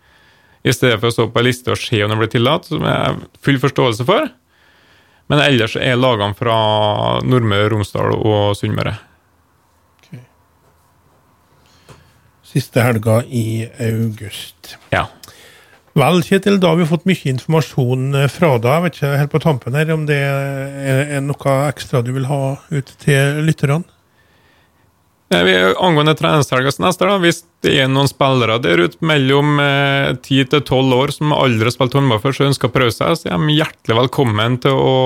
I 0.67 0.75
stedet 0.75 0.99
for 0.99 1.13
å 1.13 1.15
stå 1.15 1.29
på 1.31 1.39
ei 1.39 1.51
liste 1.53 1.71
og 1.71 1.79
se 1.79 2.03
om 2.03 2.11
det 2.11 2.19
blir 2.19 2.33
tillatt, 2.33 2.67
som 2.67 2.83
jeg 2.83 2.99
har 2.99 3.21
full 3.47 3.61
forståelse 3.63 4.09
for. 4.09 4.27
Men 5.29 5.43
ellers 5.45 5.77
er 5.77 5.99
lagene 6.01 6.37
fra 6.37 6.57
Nordmøre, 7.27 7.69
Romsdal 7.73 8.15
og 8.17 8.57
Sunnmøre. 8.57 8.95
Okay. 10.01 10.23
Siste 12.49 12.85
helga 12.85 13.21
i 13.29 13.67
august. 13.91 14.77
Ja. 14.95 15.05
Vel, 15.99 16.23
Kjetil, 16.23 16.61
da 16.63 16.73
har 16.73 16.79
vi 16.79 16.89
fått 16.89 17.07
mye 17.09 17.33
informasjon 17.33 18.15
eh, 18.17 18.31
fra 18.33 18.55
deg. 18.57 18.71
Jeg 18.71 18.85
vet 18.85 18.99
ikke 18.99 19.13
helt 19.21 19.35
på 19.35 19.43
tampen 19.45 19.77
her 19.77 19.93
om 19.93 20.09
det 20.09 20.19
er 20.19 21.23
noe 21.25 21.61
ekstra 21.69 22.05
du 22.07 22.13
vil 22.17 22.29
ha 22.31 22.43
ut 22.71 22.93
til 23.03 23.43
lytterne? 23.45 23.83
Angående 25.29 26.15
treningshelga 26.17 26.71
neste, 26.81 27.05
da, 27.05 27.19
hvis 27.21 27.43
det 27.61 27.75
er 27.83 27.91
noen 27.93 28.09
spillere 28.09 28.57
der 28.65 28.81
ute 28.87 28.97
mellom 29.05 29.59
ti 30.25 30.39
10 30.41 30.55
til 30.55 30.63
12 30.63 30.95
år 30.97 31.13
som 31.13 31.35
aldri 31.37 31.69
har 31.69 31.75
spilt 31.75 31.97
håndball 31.99 32.23
før, 32.23 32.37
så 32.37 32.47
ønsker 32.49 32.71
å 32.71 32.73
prøve 32.73 32.95
seg, 32.95 33.13
så 33.19 33.29
er 33.29 33.37
de 33.37 33.59
hjertelig 33.59 33.99
velkommen 33.99 34.57
til 34.65 34.73
å 34.81 34.97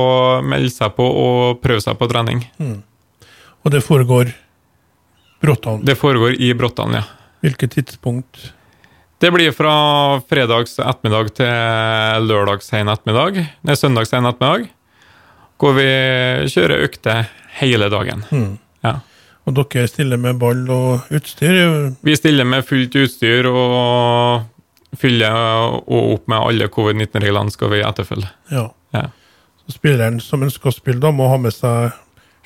melde 0.46 0.70
seg 0.70 0.94
på 0.94 1.08
og 1.24 1.58
prøve 1.64 1.82
seg 1.82 1.98
på 1.98 2.10
trening. 2.12 2.44
Mm. 2.62 2.78
Og 3.66 3.74
det 3.74 3.82
foregår 3.82 4.30
Bråttan? 5.42 5.82
Det 5.82 5.98
foregår 5.98 6.38
i 6.38 6.52
Bråttan, 6.54 6.94
ja. 6.94 7.02
Hvilket 7.42 7.74
tidspunkt? 7.74 8.52
Det 9.18 9.30
blir 9.34 9.50
fra 9.54 9.74
fredags 10.30 10.76
ettermiddag 10.78 11.32
til 11.34 12.28
lørdags 12.28 12.70
sen 12.70 12.90
ettermiddag. 12.90 13.40
Nei, 13.66 13.74
søndags 13.78 14.10
sen 14.14 14.26
ettermiddag. 14.26 14.70
Hvor 15.58 15.74
vi 15.74 15.88
kjører 16.50 16.86
økter 16.86 17.26
hele 17.58 17.90
dagen. 17.90 18.22
Mm. 18.30 18.52
Og 19.42 19.56
dere 19.58 19.88
stiller 19.90 20.20
med 20.22 20.38
ball 20.38 20.62
og 20.70 21.10
utstyr? 21.14 21.90
Vi 22.06 22.14
stiller 22.18 22.46
med 22.46 22.62
fullt 22.66 22.94
utstyr 23.00 23.48
og 23.50 24.44
fyller 24.98 25.34
opp 25.82 26.28
med 26.30 26.38
alle 26.38 26.68
covid-19-reglene 26.70 27.54
skal 27.54 27.72
vi 27.72 27.82
etterfølge. 27.82 28.30
Ja. 28.52 28.68
ja. 28.94 29.08
Så 29.64 29.76
spilleren 29.78 30.20
som 30.22 30.44
ønsker 30.46 30.70
å 30.70 30.76
spille, 30.76 31.02
da 31.02 31.10
må 31.14 31.30
ha 31.32 31.40
med 31.40 31.54
seg 31.56 31.96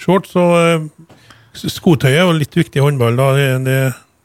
shorts. 0.00 0.36
og 0.38 0.88
skotøyet 1.56 1.76
Skotøy 1.76 2.10
er 2.12 2.22
jo 2.22 2.36
litt 2.36 2.56
viktig 2.56 2.80
i 2.80 2.84
håndball. 2.84 3.16
da. 3.18 3.30
Det, 3.36 3.48
det, 3.66 3.78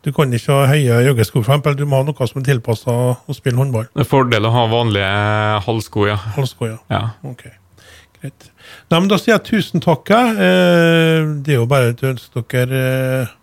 du 0.05 0.11
kan 0.15 0.33
ikke 0.33 0.55
ha 0.55 0.67
høye 0.71 1.01
joggesko, 1.07 1.43
for. 1.45 1.73
Du 1.77 1.85
må 1.85 2.01
ha 2.01 2.07
noe 2.07 2.27
som 2.29 2.41
er 2.41 2.47
tilpassa 2.47 2.95
å 3.15 3.37
spille 3.37 3.59
håndball. 3.59 3.89
Det 3.93 4.05
er 4.05 4.09
fordel 4.09 4.47
å 4.47 4.53
ha 4.53 4.67
vanlige 4.71 5.11
halvsko, 5.67 6.07
ja. 6.11 6.19
Halvsko, 6.37 6.71
ja. 6.71 6.79
ja. 6.93 7.03
Ok, 7.27 7.47
greit. 8.21 8.49
Nei, 8.91 8.99
men 8.99 9.09
Da 9.11 9.19
sier 9.19 9.35
jeg 9.35 9.47
tusen 9.49 9.83
takk. 9.83 10.09
Eh, 10.11 11.27
det 11.43 11.55
er 11.55 11.61
jo 11.61 11.69
bare 11.69 11.93
å 11.93 12.11
ønske 12.13 12.43
dere 12.53 12.81
eh, 12.81 13.37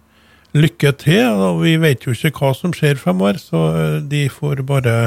lykke 0.59 0.93
til. 1.01 1.25
og 1.29 1.63
Vi 1.65 1.77
vet 1.83 2.07
jo 2.07 2.15
ikke 2.15 2.35
hva 2.39 2.55
som 2.57 2.75
skjer 2.75 3.01
fremover, 3.01 3.41
så 3.43 3.65
eh, 3.75 3.97
de 4.03 4.27
får 4.33 4.65
bare 4.69 4.99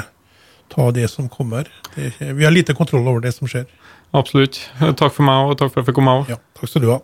ta 0.72 0.92
det 0.96 1.10
som 1.12 1.28
kommer. 1.28 1.68
vi 1.96 2.46
har 2.46 2.52
lite 2.52 2.74
kontroll 2.74 3.08
over 3.08 3.20
det 3.20 3.34
som 3.36 3.48
skjer. 3.48 3.66
Absolutt. 4.16 4.58
Takk 4.80 5.12
for 5.16 5.24
meg, 5.24 5.52
og 5.52 5.58
takk 5.60 5.72
for 5.72 5.80
at 5.80 5.86
jeg 5.86 5.90
fikk 5.92 5.98
komme. 6.00 6.16
Ja, 6.32 6.38
takk 6.56 6.72
skal 6.72 6.84
du 6.84 6.90
ha. 6.92 6.98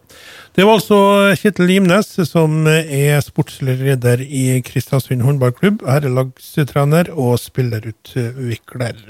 Det 0.55 0.63
var 0.63 0.79
altså 0.79 0.97
Kjetil 1.39 1.67
Limnes, 1.67 2.13
som 2.27 2.67
er 2.67 3.19
sportslig 3.23 3.77
leder 3.79 4.23
i 4.23 4.61
Kristiansund 4.63 5.23
håndballklubb, 5.23 5.83
herrelagstrener 5.87 7.11
og 7.15 7.39
spillerutvikler. 7.43 9.03